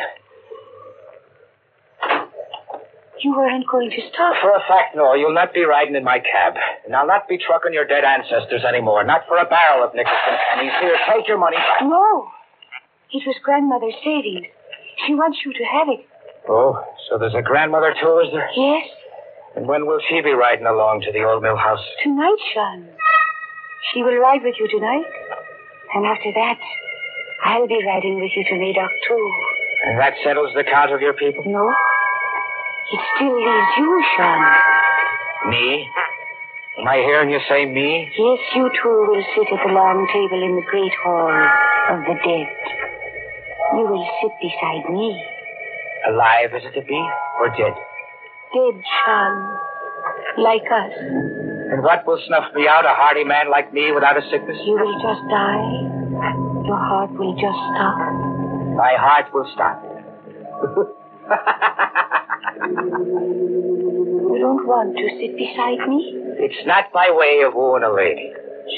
You 3.18 3.34
weren't 3.34 3.66
going 3.66 3.90
to 3.90 4.00
stop. 4.14 4.38
For 4.38 4.54
a 4.54 4.62
fact, 4.70 4.94
no. 4.94 5.18
You'll 5.18 5.34
not 5.34 5.50
be 5.50 5.66
riding 5.66 5.98
in 5.98 6.06
my 6.06 6.22
cab. 6.22 6.54
And 6.86 6.94
I'll 6.94 7.10
not 7.10 7.26
be 7.26 7.34
trucking 7.42 7.74
your 7.74 7.90
dead 7.90 8.06
ancestors 8.06 8.62
anymore. 8.62 9.02
Not 9.02 9.26
for 9.26 9.42
a 9.42 9.48
barrel 9.50 9.82
of 9.82 9.90
Nicholson 9.90 10.38
pennies. 10.54 10.70
Here, 10.78 10.94
take 11.10 11.26
your 11.26 11.42
money 11.42 11.58
back. 11.58 11.82
No. 11.82 12.30
It 13.10 13.26
was 13.26 13.34
grandmother 13.42 13.90
Sadie's. 14.06 14.46
She 15.02 15.18
wants 15.18 15.42
you 15.42 15.50
to 15.50 15.64
have 15.66 15.90
it. 15.90 16.06
Oh, 16.46 16.78
so 17.10 17.18
there's 17.18 17.34
a 17.34 17.42
grandmother 17.42 17.90
too, 17.98 18.22
is 18.22 18.30
there? 18.30 18.46
Yes, 18.54 18.86
And 19.56 19.66
when 19.66 19.86
will 19.86 20.00
she 20.08 20.20
be 20.20 20.32
riding 20.32 20.66
along 20.66 21.00
to 21.08 21.12
the 21.12 21.24
old 21.24 21.42
mill 21.42 21.56
house? 21.56 21.80
tonight, 22.02 22.36
Sean. 22.52 22.84
She 23.92 24.02
will 24.02 24.16
ride 24.20 24.42
with 24.44 24.54
you 24.60 24.68
tonight. 24.68 25.08
And 25.94 26.04
after 26.04 26.30
that, 26.34 26.58
I'll 27.44 27.66
be 27.66 27.80
riding 27.86 28.20
with 28.20 28.32
you 28.36 28.44
to 28.44 28.54
Madoc, 28.54 28.90
too. 29.08 29.32
And 29.86 29.98
that 29.98 30.14
settles 30.22 30.52
the 30.54 30.64
count 30.64 30.92
of 30.92 31.00
your 31.00 31.14
people? 31.14 31.44
No. 31.46 31.70
It 32.92 33.00
still 33.16 33.36
leaves 33.36 33.72
you, 33.78 34.04
Sean. 34.16 34.42
Me? 35.48 35.88
Am 36.78 36.88
I 36.88 36.96
hearing 36.96 37.30
you 37.30 37.40
say 37.48 37.64
me? 37.64 38.12
Yes, 38.18 38.38
you 38.54 38.68
two 38.82 39.06
will 39.08 39.24
sit 39.34 39.48
at 39.52 39.60
the 39.66 39.72
long 39.72 40.06
table 40.12 40.42
in 40.44 40.56
the 40.56 40.66
great 40.68 40.92
hall 41.02 41.32
of 41.96 42.00
the 42.04 42.14
dead. 42.20 42.48
You 43.72 43.86
will 43.88 44.06
sit 44.20 44.32
beside 44.42 44.92
me. 44.92 45.16
Alive 46.08 46.52
is 46.54 46.62
it 46.66 46.78
to 46.78 46.84
be, 46.86 47.00
or 47.40 47.48
dead? 47.56 47.72
Dead, 48.54 48.82
Sean. 49.04 49.58
Like 50.38 50.62
us. 50.70 50.92
And 51.72 51.82
what 51.82 52.06
will 52.06 52.20
snuff 52.26 52.52
me 52.54 52.66
out, 52.68 52.84
a 52.84 52.94
hardy 52.94 53.24
man 53.24 53.50
like 53.50 53.72
me 53.72 53.90
without 53.92 54.16
a 54.16 54.22
sickness? 54.30 54.58
You 54.64 54.74
will 54.78 54.94
just 55.02 55.22
die. 55.28 55.82
Your 56.66 56.78
heart 56.78 57.10
will 57.12 57.34
just 57.34 57.58
stop. 57.74 57.98
My 58.76 58.94
heart 58.98 59.32
will 59.34 59.48
stop. 59.54 59.82
You 64.26 64.38
don't 64.40 64.66
want 64.66 64.96
to 64.96 65.06
sit 65.20 65.36
beside 65.36 65.86
me? 65.88 66.12
It's 66.40 66.66
not 66.66 66.86
my 66.94 67.10
way 67.12 67.42
of 67.46 67.54
wooing 67.54 67.82
a 67.84 67.92
lady. 67.92 68.32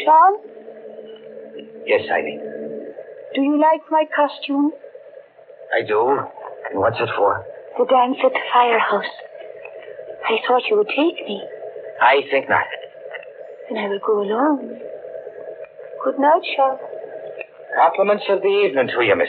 Sean, 0.04 0.36
Yes, 1.86 2.02
Eileen. 2.10 2.40
do 3.34 3.40
you 3.42 3.58
like 3.60 3.82
my 3.90 4.04
costume? 4.14 4.72
I 5.74 5.82
do. 5.86 6.18
And 6.70 6.78
what's 6.80 6.98
it 7.00 7.08
for? 7.16 7.44
The 7.78 7.84
dance 7.86 8.18
at 8.24 8.32
the 8.32 8.40
firehouse. 8.52 9.08
I 10.24 10.36
thought 10.46 10.62
you 10.70 10.76
would 10.76 10.88
take 10.88 11.26
me. 11.26 11.42
I 12.00 12.20
think 12.30 12.48
not. 12.48 12.66
Then 13.68 13.78
I 13.78 13.88
will 13.88 14.00
go 14.04 14.22
alone. 14.22 14.80
Good 16.04 16.18
night, 16.18 16.42
Sean. 16.56 16.78
Compliments 17.76 18.24
of 18.28 18.40
the 18.42 18.48
evening 18.48 18.88
to 18.88 19.02
you, 19.02 19.16
miss. 19.16 19.28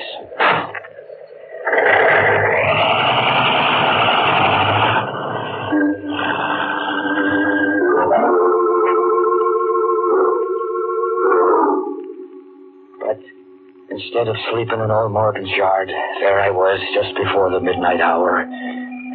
But 13.02 13.20
instead 13.90 14.28
of 14.28 14.36
sleeping 14.52 14.80
in 14.80 14.92
old 14.92 15.12
Morgan's 15.12 15.50
yard, 15.52 15.90
there 16.22 16.40
I 16.40 16.50
was 16.50 16.80
just 16.94 17.16
before 17.18 17.52
the 17.52 17.60
midnight 17.60 18.02
hour, 18.02 18.46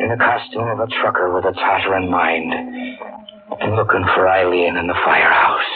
in 0.00 0.08
the 0.10 0.18
costume 0.18 0.66
of 0.66 0.80
a 0.80 0.88
trucker 1.00 1.30
with 1.30 1.44
a 1.44 1.52
tottering 1.54 2.10
mind, 2.10 2.50
and 2.50 3.76
looking 3.78 4.02
for 4.14 4.26
Eileen 4.26 4.76
in 4.76 4.86
the 4.90 4.98
firehouse. 5.06 5.70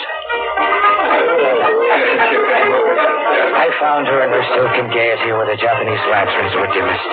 I 3.55 3.71
found 3.79 4.11
her 4.11 4.19
in 4.27 4.31
her 4.35 4.45
silken 4.59 4.91
gaiety 4.91 5.31
where 5.31 5.47
the 5.47 5.55
Japanese 5.55 6.03
lanterns 6.11 6.51
were 6.59 6.67
dimmest, 6.75 7.09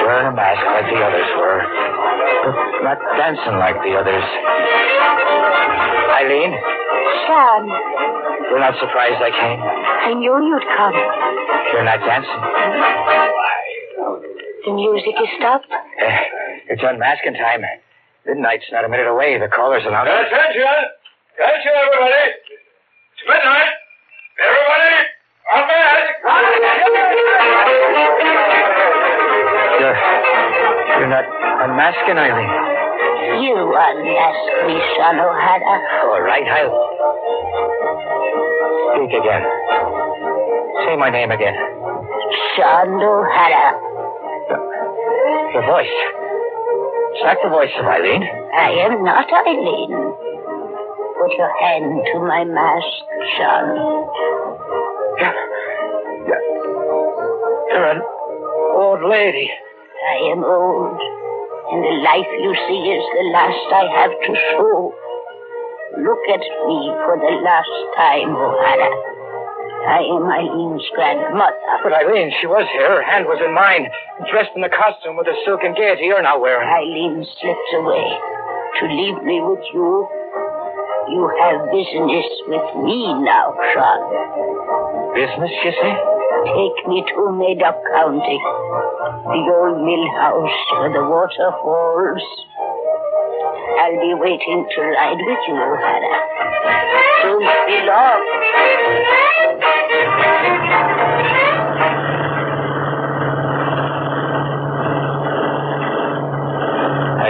wearing 0.00 0.32
a 0.32 0.34
mask 0.34 0.64
like 0.64 0.88
the 0.88 1.00
others 1.04 1.28
were, 1.36 1.60
but 2.48 2.56
not 2.88 2.98
dancing 3.20 3.60
like 3.60 3.76
the 3.84 4.00
others. 4.00 4.24
Eileen, 6.24 6.56
Sean, 7.28 7.68
you're 8.48 8.64
not 8.64 8.80
surprised 8.80 9.20
I 9.20 9.28
came? 9.28 9.60
I 9.60 10.16
knew 10.16 10.40
you'd 10.40 10.64
come. 10.72 10.96
You're 11.76 11.84
not 11.84 12.00
dancing? 12.00 12.40
Why? 12.40 13.60
The 14.64 14.72
music 14.72 15.14
is 15.20 15.28
stopped. 15.36 15.68
Eh, 16.00 16.72
it's 16.72 16.82
unmasking 16.82 17.34
time. 17.34 17.62
Midnight's 18.26 18.64
not 18.72 18.84
a 18.84 18.88
minute 18.88 19.06
away. 19.06 19.38
The 19.38 19.48
callers 19.48 19.82
announced. 19.86 20.08
Attention! 20.08 20.64
Attention, 21.36 21.72
everybody! 21.76 22.24
It's 23.12 23.24
midnight! 23.28 23.72
Everybody, 24.40 25.10
on 25.52 25.62
You're, 29.80 29.96
you're 31.00 31.12
not 31.12 31.26
unmasking, 31.68 32.16
Eileen. 32.16 32.52
You 33.44 33.56
unmask 33.56 34.44
me, 34.66 34.76
Sean 34.96 35.20
O'Hara. 35.20 35.76
All 36.08 36.22
right, 36.22 36.46
I'll. 36.48 36.72
Speak 38.96 39.12
again. 39.20 39.42
Say 40.86 40.96
my 40.96 41.10
name 41.10 41.30
again. 41.30 41.54
Sean 42.56 43.02
O'Hara. 43.02 43.89
The 45.52 45.62
voice. 45.66 45.98
It's 47.10 47.24
not 47.26 47.36
the 47.42 47.50
voice 47.50 47.74
of 47.78 47.84
Eileen. 47.84 48.22
I 48.22 48.70
am 48.86 49.02
not 49.02 49.26
Eileen. 49.26 49.90
Put 51.18 51.32
your 51.34 51.50
hand 51.58 52.06
to 52.12 52.20
my 52.22 52.44
mask. 52.44 52.86
You're, 56.30 56.44
you're 57.66 57.90
an 57.90 58.02
old 58.78 59.02
lady. 59.10 59.50
I 59.50 60.30
am 60.30 60.44
old, 60.44 61.00
and 61.72 61.82
the 61.82 61.98
life 62.06 62.30
you 62.30 62.54
see 62.68 62.80
is 62.94 63.04
the 63.18 63.26
last 63.34 63.72
I 63.74 63.90
have 64.00 64.14
to 64.22 64.34
show. 64.54 64.94
Look 65.98 66.22
at 66.30 66.46
me 66.70 66.94
for 67.04 67.18
the 67.18 67.42
last 67.42 67.74
time, 67.96 68.36
O'Hara. 68.36 69.09
I 69.80 70.04
am 70.04 70.28
Eileen's 70.28 70.84
grandmother. 70.94 71.56
But 71.82 71.92
Eileen, 71.96 72.32
she 72.40 72.46
was 72.46 72.68
here. 72.72 73.00
Her 73.00 73.04
hand 73.04 73.24
was 73.24 73.40
in 73.40 73.54
mine. 73.54 73.88
Dressed 74.28 74.52
in 74.54 74.60
the 74.60 74.68
costume 74.68 75.16
with 75.16 75.24
the 75.26 75.36
silken 75.44 75.72
gaiety 75.72 76.04
you're 76.12 76.22
now 76.22 76.36
wearing. 76.36 76.68
Eileen 76.68 77.24
slips 77.24 77.70
away 77.80 78.06
to 78.80 78.82
leave 78.92 79.18
me 79.24 79.40
with 79.40 79.64
you. 79.72 80.04
You 81.08 81.22
have 81.42 81.72
business 81.72 82.28
with 82.46 82.68
me 82.84 83.08
now, 83.24 83.56
Sean. 83.72 84.00
Business, 85.16 85.52
you 85.64 85.72
say? 85.72 85.92
Take 86.44 86.78
me 86.86 87.02
to 87.02 87.20
Madoc 87.34 87.80
County. 87.90 88.38
The 89.32 89.42
old 89.48 89.80
mill 89.80 90.06
house 90.20 90.60
where 90.76 90.92
the 90.92 91.02
water 91.08 91.50
falls. 91.64 92.24
I'll 93.80 93.96
be 93.96 94.12
waiting 94.14 94.68
to 94.76 94.80
ride 94.82 95.18
with 95.18 95.42
you, 95.48 95.56
O'Hara. 95.56 96.99
I 97.20 97.28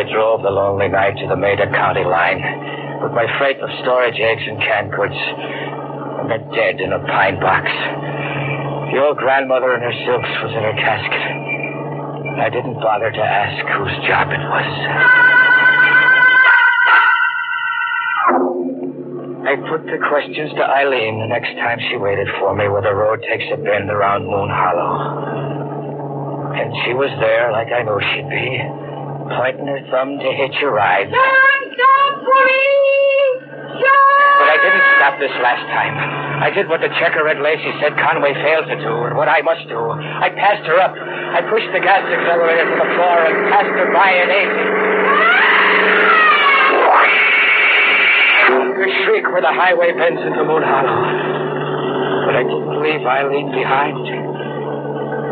drove 0.06 0.42
the 0.42 0.50
lonely 0.50 0.86
night 0.86 1.18
to 1.18 1.26
the 1.26 1.34
Madoc 1.34 1.74
County 1.74 2.04
line 2.04 2.38
with 3.02 3.10
my 3.12 3.26
freight 3.38 3.58
of 3.58 3.68
storage 3.82 4.14
eggs 4.20 4.42
and 4.46 4.58
canned 4.62 4.92
goods. 4.92 5.18
And 6.22 6.30
the 6.30 6.38
dead 6.54 6.78
in 6.80 6.92
a 6.92 7.00
pine 7.10 7.40
box. 7.40 7.66
The 8.94 9.00
old 9.02 9.16
grandmother 9.18 9.74
in 9.74 9.82
her 9.82 9.92
silks 10.06 10.30
was 10.46 10.52
in 10.54 10.62
her 10.70 10.76
casket. 10.78 11.24
I 12.38 12.48
didn't 12.48 12.74
bother 12.74 13.10
to 13.10 13.22
ask 13.22 13.66
whose 13.74 14.06
job 14.06 14.30
it 14.30 14.38
was. 14.38 15.39
I 19.50 19.58
put 19.66 19.82
the 19.82 19.98
questions 19.98 20.54
to 20.54 20.62
Eileen 20.62 21.18
the 21.18 21.26
next 21.26 21.58
time 21.58 21.82
she 21.90 21.98
waited 21.98 22.30
for 22.38 22.54
me 22.54 22.70
where 22.70 22.86
the 22.86 22.94
road 22.94 23.18
takes 23.26 23.42
a 23.50 23.58
bend 23.58 23.90
around 23.90 24.22
Moon 24.22 24.46
Hollow. 24.46 24.94
And 26.54 26.70
she 26.86 26.94
was 26.94 27.10
there 27.18 27.50
like 27.50 27.66
I 27.74 27.82
knew 27.82 27.98
she'd 27.98 28.30
be, 28.30 28.62
pointing 29.34 29.66
her 29.66 29.82
thumb 29.90 30.22
to 30.22 30.28
hitch 30.38 30.54
a 30.62 30.70
ride. 30.70 31.10
But 34.38 34.54
I 34.54 34.56
didn't 34.62 34.86
stop 35.02 35.18
this 35.18 35.34
last 35.42 35.66
time. 35.74 35.98
I 35.98 36.54
did 36.54 36.70
what 36.70 36.78
the 36.78 36.94
checker 37.02 37.26
Red 37.26 37.42
Lacey 37.42 37.74
said 37.82 37.98
Conway 37.98 38.38
failed 38.38 38.70
to 38.70 38.78
do, 38.78 38.94
and 39.10 39.18
what 39.18 39.26
I 39.26 39.42
must 39.42 39.66
do. 39.66 39.82
I 39.82 40.30
passed 40.30 40.62
her 40.70 40.78
up. 40.78 40.94
I 40.94 41.42
pushed 41.50 41.74
the 41.74 41.82
gas 41.82 42.06
accelerator 42.06 42.70
to 42.70 42.76
the 42.86 42.90
floor 42.94 43.18
and 43.26 43.50
passed 43.50 43.74
her 43.74 43.90
by 43.90 44.14
an 44.14 44.30
eight. 44.30 44.54
Where 49.20 49.42
the 49.42 49.52
highway 49.52 49.92
bends 49.92 50.20
into 50.20 50.42
Moon 50.44 50.62
Hollow. 50.64 50.96
But 52.26 52.34
I 52.36 52.42
didn't 52.42 52.82
leave 52.82 53.04
Eileen 53.04 53.52
behind. 53.52 54.00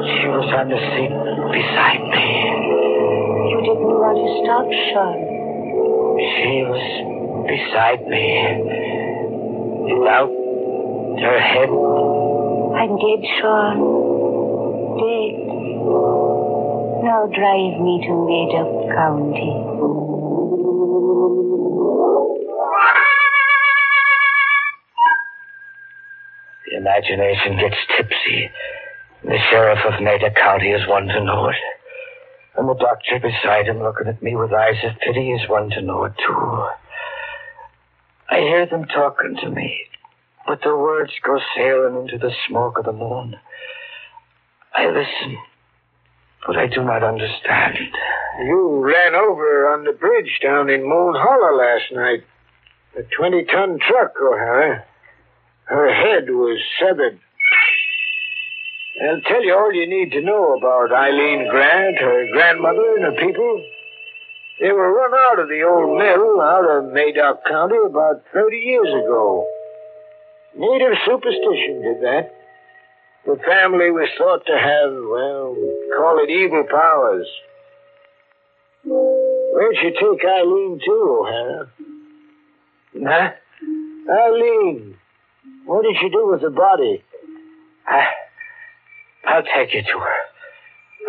She 0.09 0.27
was 0.29 0.49
on 0.55 0.69
the 0.69 0.79
seat 0.79 1.13
beside 1.53 2.03
me. 2.05 2.27
You 3.49 3.59
didn't 3.65 3.97
want 3.99 4.19
to 4.19 4.29
stop, 4.45 4.69
Sean. 4.93 5.19
She 6.21 6.63
was 6.69 6.85
beside 7.49 8.07
me. 8.07 8.29
Without 9.99 10.31
her 10.31 11.41
head. 11.41 11.69
I'm 11.69 12.93
dead, 13.03 13.23
Sean. 13.41 13.77
Dead. 15.01 15.33
Now 17.05 17.27
drive 17.27 17.77
me 17.83 18.05
to 18.07 18.13
Madoc 18.15 18.69
County. 18.95 19.68
Imagination 26.79 27.59
gets 27.59 27.77
tipsy. 27.97 28.51
The 29.25 29.39
sheriff 29.51 29.81
of 29.85 30.01
Madoc 30.01 30.37
County 30.37 30.71
is 30.71 30.87
one 30.87 31.09
to 31.09 31.25
know 31.25 31.49
it. 31.49 31.57
And 32.57 32.69
the 32.69 32.75
doctor 32.75 33.19
beside 33.19 33.67
him 33.67 33.83
looking 33.83 34.07
at 34.07 34.23
me 34.23 34.37
with 34.37 34.53
eyes 34.53 34.79
of 34.85 34.99
pity 35.01 35.33
is 35.33 35.49
one 35.49 35.71
to 35.71 35.83
know 35.83 36.05
it 36.05 36.13
too. 36.25 36.69
I 38.31 38.39
hear 38.39 38.67
them 38.67 38.85
talking 38.85 39.37
to 39.43 39.51
me, 39.51 39.77
but 40.47 40.61
the 40.63 40.77
words 40.77 41.11
go 41.25 41.41
sailing 41.57 42.03
into 42.03 42.17
the 42.17 42.33
smoke 42.47 42.79
of 42.79 42.85
the 42.85 42.93
moon. 42.93 43.35
I 44.77 44.87
listen, 44.87 45.37
but 46.47 46.57
I 46.57 46.69
do 46.69 46.85
not 46.85 47.03
understand. 47.03 47.77
You 48.45 48.85
ran 48.85 49.17
over 49.17 49.69
on 49.73 49.83
the 49.83 49.93
bridge 49.93 50.39
down 50.41 50.71
in 50.71 50.83
Moon 50.89 51.15
Hollow 51.17 51.57
last 51.59 51.91
night. 51.91 52.25
A 52.97 53.03
20 53.03 53.45
ton 53.47 53.79
truck, 53.81 54.15
O'Hara. 54.21 54.85
Her 55.69 55.93
head 55.93 56.31
was 56.31 56.59
severed. 56.81 57.19
I'll 59.05 59.21
tell 59.21 59.45
you 59.45 59.55
all 59.55 59.73
you 59.73 59.87
need 59.89 60.13
to 60.13 60.23
know 60.23 60.57
about 60.57 60.93
Eileen 60.93 61.47
Grant, 61.51 61.99
her 61.99 62.27
grandmother, 62.33 62.97
and 62.97 63.05
her 63.05 63.27
people. 63.27 63.65
They 64.61 64.73
were 64.73 64.93
run 64.93 65.13
out 65.31 65.39
of 65.39 65.49
the 65.49 65.63
old 65.63 65.99
mill 65.99 66.41
out 66.41 66.65
of 66.65 66.93
Madoc 66.93 67.45
County 67.47 67.77
about 67.87 68.25
30 68.35 68.57
years 68.57 68.89
ago. 68.89 69.47
Native 70.57 70.99
superstition 71.07 71.83
did 71.83 72.03
that. 72.03 72.35
The 73.25 73.37
family 73.47 73.91
was 73.93 74.09
thought 74.19 74.47
to 74.47 74.59
have, 74.59 74.91
well, 74.91 75.55
call 75.97 76.19
it 76.25 76.31
evil 76.31 76.65
powers. 76.69 77.29
Where'd 78.85 79.77
you 79.83 79.91
take 79.91 80.25
Eileen 80.25 80.81
to, 80.85 80.93
O'Hara? 81.21 81.71
Huh? 83.07 83.31
Eileen, 84.11 84.98
what 85.69 85.85
did 85.85 85.97
you 86.01 86.09
do 86.11 86.31
with 86.33 86.41
the 86.41 86.49
body? 86.49 87.05
I, 87.87 88.07
I'll 89.27 89.43
take 89.43 89.75
you 89.75 89.83
to 89.83 89.99
her. 90.01 90.17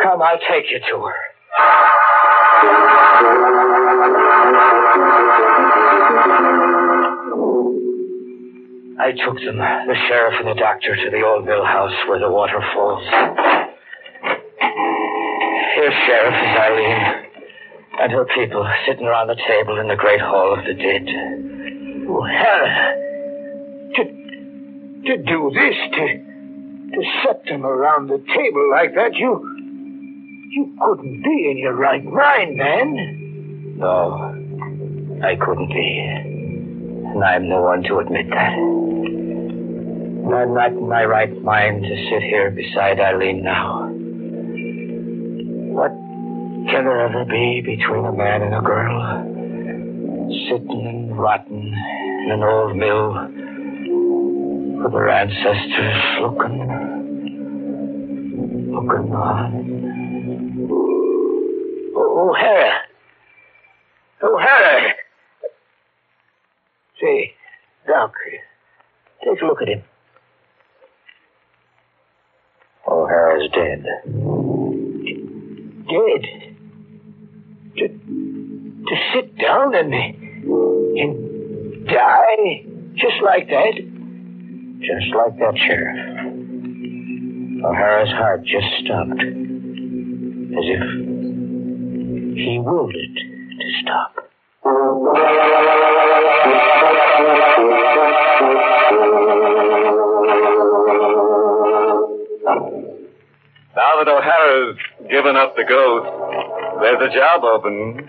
Come, 0.02 0.20
I'll 0.20 0.38
take 0.38 0.70
you 0.70 0.80
to 0.80 0.96
her. 1.06 1.14
I 9.00 9.12
took 9.12 9.40
them, 9.40 9.56
the 9.56 9.96
sheriff 10.08 10.34
and 10.40 10.48
the 10.48 10.60
doctor, 10.60 10.94
to 10.94 11.10
the 11.10 11.22
old 11.24 11.46
mill 11.46 11.64
house 11.64 11.96
where 12.06 12.20
the 12.20 12.28
water 12.30 12.60
falls. 12.74 13.02
Here, 15.74 15.92
Sheriff, 16.06 16.34
is 16.34 16.56
Eileen 16.60 17.30
and 18.00 18.12
her 18.12 18.26
people 18.34 18.66
sitting 18.86 19.06
around 19.06 19.28
the 19.28 19.36
table 19.48 19.80
in 19.80 19.88
the 19.88 19.96
great 19.96 20.20
hall 20.20 20.52
of 20.52 20.64
the 20.64 20.74
dead. 20.74 21.08
Oh, 22.08 22.26
to, 23.96 24.29
to 25.06 25.16
do 25.16 25.50
this, 25.54 25.74
to, 25.92 26.06
to 26.96 27.02
set 27.24 27.44
them 27.44 27.64
around 27.64 28.08
the 28.08 28.18
table 28.18 28.70
like 28.70 28.94
that, 28.94 29.14
you, 29.14 29.40
you 30.50 30.76
couldn't 30.80 31.22
be 31.22 31.50
in 31.50 31.58
your 31.58 31.74
right 31.74 32.04
mind, 32.04 32.56
man. 32.56 33.76
No, 33.78 34.34
I 35.24 35.36
couldn't 35.36 35.68
be. 35.68 35.98
And 37.12 37.24
I'm 37.24 37.48
the 37.48 37.60
one 37.60 37.82
to 37.84 37.98
admit 37.98 38.28
that. 38.30 38.54
I'm 40.32 40.54
not 40.54 40.72
in 40.72 40.88
my 40.88 41.04
right 41.04 41.42
mind 41.42 41.82
to 41.82 42.08
sit 42.10 42.22
here 42.22 42.50
beside 42.50 43.00
Eileen 43.00 43.42
now. 43.42 43.88
What 45.74 45.90
can 46.70 46.84
there 46.84 47.00
ever 47.00 47.24
be 47.24 47.62
between 47.64 48.04
a 48.04 48.12
man 48.12 48.42
and 48.42 48.54
a 48.54 48.60
girl? 48.60 49.26
Sitting 50.48 50.86
and 50.86 51.18
rotting 51.18 51.74
in 52.24 52.30
an 52.30 52.42
old 52.42 52.76
mill 52.76 53.39
with 54.82 54.92
their 54.92 55.08
ancestors 55.10 56.02
looking, 56.22 56.58
looking 58.72 59.12
on. 59.14 60.70
Oh, 61.96 62.30
O'Hara. 62.30 62.80
O'Hara. 64.22 64.94
Say, 67.00 67.34
Doc, 67.86 68.14
take 69.24 69.42
a 69.42 69.44
look 69.44 69.62
at 69.62 69.68
him. 69.68 69.82
O'Hara's 72.88 73.50
dead. 73.52 73.84
Dead. 75.88 76.24
To, 77.76 77.88
to 77.88 78.96
sit 79.14 79.38
down 79.38 79.74
and, 79.74 79.94
and 79.94 81.86
die 81.86 82.64
just 82.94 83.22
like 83.24 83.48
that? 83.48 83.89
Just 84.80 85.14
like 85.14 85.36
that, 85.38 85.54
Sheriff. 85.58 85.96
O'Hara's 87.64 88.08
heart 88.12 88.42
just 88.44 88.66
stopped. 88.82 89.20
As 89.20 90.66
if 90.66 90.82
he 92.34 92.58
willed 92.64 92.94
it 92.94 93.14
to 93.60 93.66
stop. 93.82 94.14
Now 103.76 103.92
that 103.98 104.08
O'Hara's 104.08 104.78
given 105.10 105.36
up 105.36 105.56
the 105.56 105.64
ghost, 105.68 106.08
there's 106.80 107.02
a 107.10 107.14
job 107.14 107.44
open. 107.44 108.08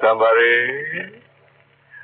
Somebody. 0.00 1.20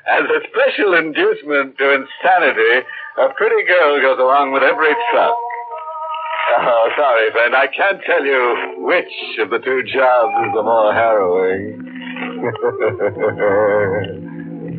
As 0.07 0.25
a 0.25 0.41
special 0.49 0.95
inducement 0.95 1.79
to 1.79 1.95
insanity, 1.95 2.87
a 3.19 3.29
pretty 3.35 3.65
girl 3.67 4.01
goes 4.01 4.19
along 4.19 4.53
with 4.53 4.63
every 4.63 4.95
truck. 5.13 5.35
Oh, 6.59 6.91
sorry, 6.97 7.31
friend. 7.33 7.55
I 7.55 7.67
can't 7.69 8.01
tell 8.05 8.25
you 8.25 8.75
which 8.79 9.39
of 9.39 9.51
the 9.51 9.59
two 9.59 9.83
jobs 9.93 10.35
is 10.47 10.53
the 10.55 10.63
more 10.63 10.93
harrowing. 10.93 11.79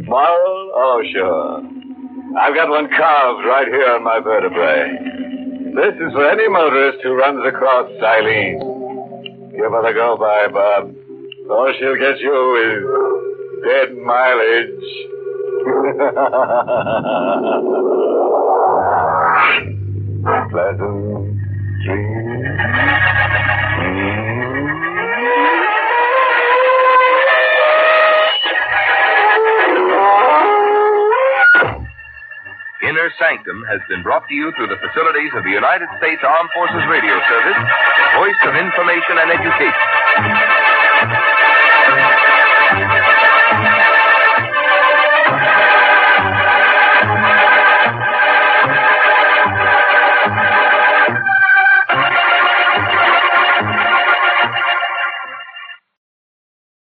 Moral? 0.06 0.72
Oh, 0.76 1.02
sure. 1.14 1.64
I've 2.40 2.56
got 2.56 2.70
one 2.70 2.90
carved 2.90 3.46
right 3.46 3.68
here 3.68 3.92
on 3.96 4.04
my 4.04 4.20
vertebrae. 4.20 4.98
This 5.76 5.96
is 5.96 6.12
for 6.14 6.30
any 6.30 6.50
motorist 6.50 7.00
who 7.04 7.14
runs 7.16 7.46
across 7.48 7.90
Eileen. 8.04 8.60
Give 9.52 9.72
her 9.72 9.82
the 9.84 9.94
go 9.94 10.18
by, 10.18 10.48
Bob. 10.52 10.94
All 11.50 11.74
she'll 11.80 11.96
get 11.96 12.20
you 12.20 12.56
is 12.60 12.84
dead 13.64 13.96
mileage. 13.98 14.84
Pleasant 20.24 21.40
dreams. 21.84 22.62
Inner 32.82 33.10
Sanctum 33.18 33.64
has 33.70 33.82
been 33.90 34.04
brought 34.04 34.28
to 34.28 34.34
you 34.34 34.52
through 34.58 34.68
the 34.68 34.78
facilities 34.78 35.32
of 35.34 35.44
the 35.44 35.50
United 35.50 35.90
States 35.98 36.22
Armed 36.22 36.50
Forces 36.54 36.86
Radio 36.90 37.18
Service, 37.30 37.58
voice 38.18 38.42
of 38.46 38.54
information 38.58 39.18
and 39.22 39.30
education. 39.34 41.31